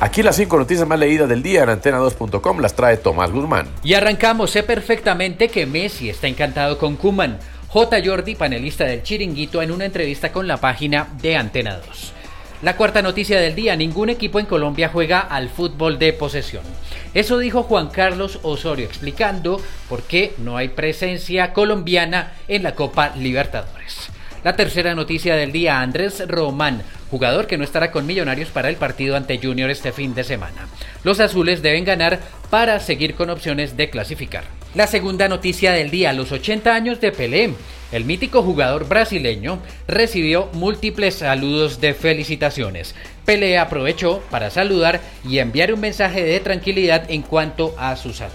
Aquí 0.00 0.24
las 0.24 0.34
cinco 0.34 0.58
noticias 0.58 0.88
más 0.88 0.98
leídas 0.98 1.28
del 1.28 1.40
día 1.40 1.62
en 1.62 1.68
antena2.com 1.68 2.58
las 2.58 2.74
trae 2.74 2.96
Tomás 2.96 3.30
Guzmán. 3.30 3.68
Y 3.84 3.94
arrancamos. 3.94 4.50
Sé 4.50 4.64
perfectamente 4.64 5.46
que 5.46 5.66
Messi 5.66 6.10
está 6.10 6.26
encantado 6.26 6.78
con 6.78 6.96
Kuman. 6.96 7.38
J. 7.72 8.02
Jordi, 8.04 8.34
panelista 8.34 8.84
del 8.84 9.02
Chiringuito, 9.02 9.62
en 9.62 9.70
una 9.70 9.86
entrevista 9.86 10.30
con 10.30 10.46
la 10.46 10.58
página 10.58 11.08
de 11.22 11.38
Antena 11.38 11.78
2. 11.78 12.12
La 12.60 12.76
cuarta 12.76 13.00
noticia 13.00 13.40
del 13.40 13.54
día, 13.54 13.74
ningún 13.76 14.10
equipo 14.10 14.38
en 14.38 14.44
Colombia 14.44 14.90
juega 14.92 15.20
al 15.20 15.48
fútbol 15.48 15.98
de 15.98 16.12
posesión. 16.12 16.64
Eso 17.14 17.38
dijo 17.38 17.62
Juan 17.62 17.88
Carlos 17.88 18.40
Osorio 18.42 18.84
explicando 18.84 19.58
por 19.88 20.02
qué 20.02 20.34
no 20.36 20.58
hay 20.58 20.68
presencia 20.68 21.54
colombiana 21.54 22.34
en 22.46 22.62
la 22.62 22.74
Copa 22.74 23.14
Libertadores. 23.16 24.10
La 24.44 24.54
tercera 24.54 24.94
noticia 24.94 25.34
del 25.34 25.50
día, 25.50 25.80
Andrés 25.80 26.22
Román, 26.28 26.82
jugador 27.10 27.46
que 27.46 27.56
no 27.56 27.64
estará 27.64 27.90
con 27.90 28.04
Millonarios 28.04 28.50
para 28.50 28.68
el 28.68 28.76
partido 28.76 29.16
ante 29.16 29.38
Junior 29.38 29.70
este 29.70 29.92
fin 29.92 30.14
de 30.14 30.24
semana. 30.24 30.68
Los 31.04 31.20
azules 31.20 31.62
deben 31.62 31.86
ganar 31.86 32.20
para 32.50 32.78
seguir 32.80 33.14
con 33.14 33.30
opciones 33.30 33.78
de 33.78 33.88
clasificar. 33.88 34.44
La 34.74 34.86
segunda 34.86 35.28
noticia 35.28 35.72
del 35.72 35.90
día, 35.90 36.14
los 36.14 36.32
80 36.32 36.74
años 36.74 36.98
de 36.98 37.12
Pelé. 37.12 37.52
El 37.92 38.06
mítico 38.06 38.42
jugador 38.42 38.88
brasileño 38.88 39.58
recibió 39.86 40.48
múltiples 40.54 41.16
saludos 41.16 41.78
de 41.78 41.92
felicitaciones. 41.92 42.94
Pelé 43.26 43.58
aprovechó 43.58 44.22
para 44.30 44.48
saludar 44.48 45.02
y 45.28 45.40
enviar 45.40 45.74
un 45.74 45.80
mensaje 45.80 46.24
de 46.24 46.40
tranquilidad 46.40 47.10
en 47.10 47.20
cuanto 47.20 47.74
a 47.76 47.94
su 47.96 48.14
salud. 48.14 48.32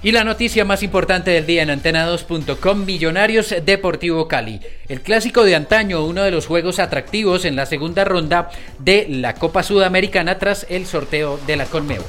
Y 0.00 0.12
la 0.12 0.22
noticia 0.22 0.64
más 0.64 0.84
importante 0.84 1.32
del 1.32 1.44
día 1.44 1.64
en 1.64 1.70
antena2.com, 1.70 2.84
Millonarios 2.84 3.52
Deportivo 3.64 4.28
Cali. 4.28 4.60
El 4.88 5.00
clásico 5.00 5.42
de 5.42 5.56
antaño, 5.56 6.04
uno 6.04 6.22
de 6.22 6.30
los 6.30 6.46
juegos 6.46 6.78
atractivos 6.78 7.44
en 7.44 7.56
la 7.56 7.66
segunda 7.66 8.04
ronda 8.04 8.48
de 8.78 9.06
la 9.08 9.34
Copa 9.34 9.64
Sudamericana 9.64 10.38
tras 10.38 10.66
el 10.70 10.86
sorteo 10.86 11.40
de 11.48 11.56
la 11.56 11.66
Conmebol. 11.66 12.06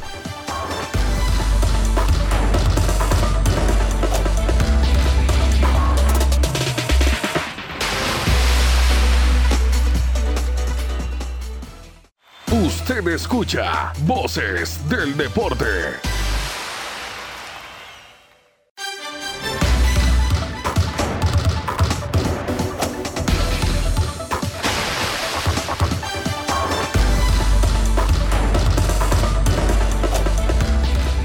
Escucha 13.15 13.91
Voces 14.06 14.88
del 14.88 15.17
Deporte. 15.17 15.65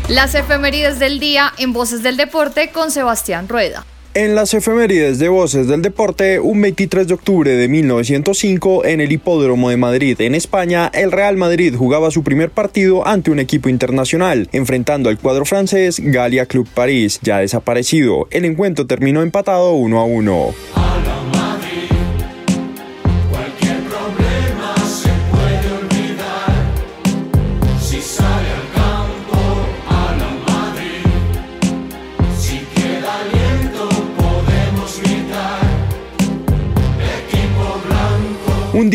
Las 0.09 0.35
efemérides 0.35 0.99
del 0.99 1.21
día 1.21 1.53
en 1.59 1.73
Voces 1.73 2.03
del 2.03 2.17
Deporte 2.17 2.73
con 2.73 2.91
Sebastián 2.91 3.49
Rueda. 3.49 3.87
En 4.17 4.35
las 4.35 4.55
efemérides 4.55 5.19
de 5.19 5.29
Voces 5.29 5.69
del 5.69 5.83
Deporte, 5.83 6.41
un 6.41 6.63
23 6.63 7.07
de 7.07 7.13
octubre 7.13 7.51
de 7.51 7.69
1905, 7.69 8.87
en 8.87 9.03
el 9.03 9.13
Hipódromo 9.13 9.69
de 9.69 9.77
Madrid, 9.77 10.19
en 10.23 10.35
España, 10.35 10.91
el 10.95 11.13
Real 11.13 11.37
Madrid 11.37 11.75
jugaba 11.77 12.11
su 12.11 12.25
primer 12.25 12.49
partido 12.49 13.07
ante 13.07 13.31
un 13.31 13.41
equipo 13.41 13.69
internacional, 13.69 14.49
enfrentando 14.53 15.11
al 15.11 15.19
cuadro 15.19 15.45
francés 15.45 16.01
Galia 16.03 16.47
Club 16.47 16.67
París, 16.73 17.21
ya 17.21 17.41
desaparecido. 17.41 18.27
El 18.31 18.47
encuentro 18.47 18.87
terminó 18.87 19.21
empatado 19.21 19.75
1 19.75 20.01
a 20.01 20.05
1. 20.07 21.36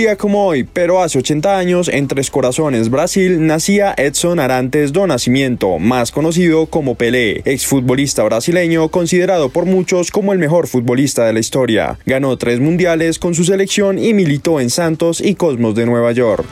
Día 0.02 0.16
como 0.16 0.48
hoy, 0.48 0.64
pero 0.64 1.04
hace 1.04 1.20
80 1.20 1.58
años, 1.60 1.88
en 1.88 2.08
Tres 2.08 2.32
Corazones, 2.32 2.90
Brasil, 2.90 3.46
nacía 3.46 3.94
Edson 3.96 4.40
Arantes 4.40 4.92
do 4.92 5.06
Nascimento, 5.06 5.78
más 5.78 6.12
conocido 6.12 6.66
como 6.66 6.96
Pelé, 6.96 7.44
exfutbolista 7.46 8.24
brasileño 8.24 8.90
considerado 8.90 9.50
por 9.50 9.66
muchos 9.66 10.10
como 10.10 10.34
el 10.34 10.40
mejor 10.40 10.66
futbolista 10.66 11.26
de 11.26 11.34
la 11.34 11.40
historia. 11.40 12.00
Ganó 12.08 12.36
tres 12.38 12.60
mundiales 12.60 13.20
con 13.20 13.36
su 13.36 13.44
selección 13.44 14.00
y 14.00 14.16
militó 14.16 14.60
en 14.60 14.72
Santos 14.72 15.22
y 15.22 15.36
Cosmos 15.36 15.76
de 15.76 15.86
Nueva 15.86 16.14
York. 16.14 16.48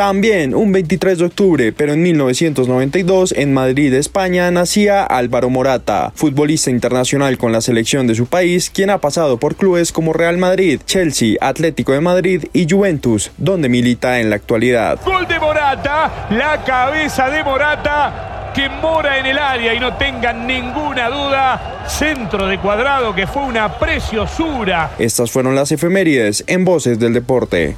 También 0.00 0.54
un 0.54 0.72
23 0.72 1.18
de 1.18 1.24
octubre, 1.26 1.72
pero 1.72 1.92
en 1.92 2.00
1992, 2.00 3.34
en 3.36 3.52
Madrid, 3.52 3.92
España, 3.92 4.50
nacía 4.50 5.04
Álvaro 5.04 5.50
Morata, 5.50 6.10
futbolista 6.14 6.70
internacional 6.70 7.36
con 7.36 7.52
la 7.52 7.60
selección 7.60 8.06
de 8.06 8.14
su 8.14 8.24
país, 8.24 8.70
quien 8.70 8.88
ha 8.88 8.96
pasado 8.96 9.36
por 9.36 9.56
clubes 9.56 9.92
como 9.92 10.14
Real 10.14 10.38
Madrid, 10.38 10.80
Chelsea, 10.86 11.36
Atlético 11.42 11.92
de 11.92 12.00
Madrid 12.00 12.46
y 12.54 12.66
Juventus, 12.66 13.30
donde 13.36 13.68
milita 13.68 14.20
en 14.20 14.30
la 14.30 14.36
actualidad. 14.36 14.98
Gol 15.04 15.28
de 15.28 15.38
Morata, 15.38 16.28
la 16.30 16.64
cabeza 16.64 17.28
de 17.28 17.44
Morata 17.44 18.52
que 18.54 18.70
mora 18.70 19.18
en 19.18 19.26
el 19.26 19.38
área 19.38 19.74
y 19.74 19.80
no 19.80 19.98
tengan 19.98 20.46
ninguna 20.46 21.10
duda, 21.10 21.84
centro 21.86 22.46
de 22.46 22.58
cuadrado 22.58 23.14
que 23.14 23.26
fue 23.26 23.42
una 23.42 23.78
preciosura. 23.78 24.92
Estas 24.98 25.30
fueron 25.30 25.54
las 25.54 25.70
efemérides 25.72 26.42
en 26.46 26.64
Voces 26.64 26.98
del 26.98 27.12
Deporte. 27.12 27.76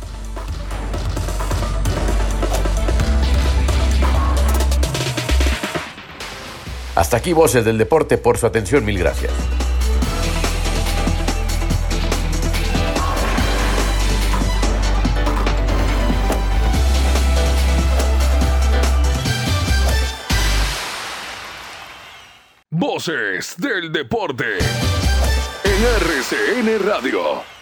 Hasta 6.95 7.17
aquí 7.17 7.33
Voces 7.33 7.65
del 7.65 7.79
Deporte 7.79 8.19
por 8.19 8.37
su 8.37 8.47
atención, 8.47 8.85
mil 8.85 8.99
gracias. 8.99 9.33
Voces 22.69 23.55
del 23.59 23.93
Deporte 23.93 24.59
en 25.65 25.85
RCN 25.85 26.87
Radio. 26.87 27.62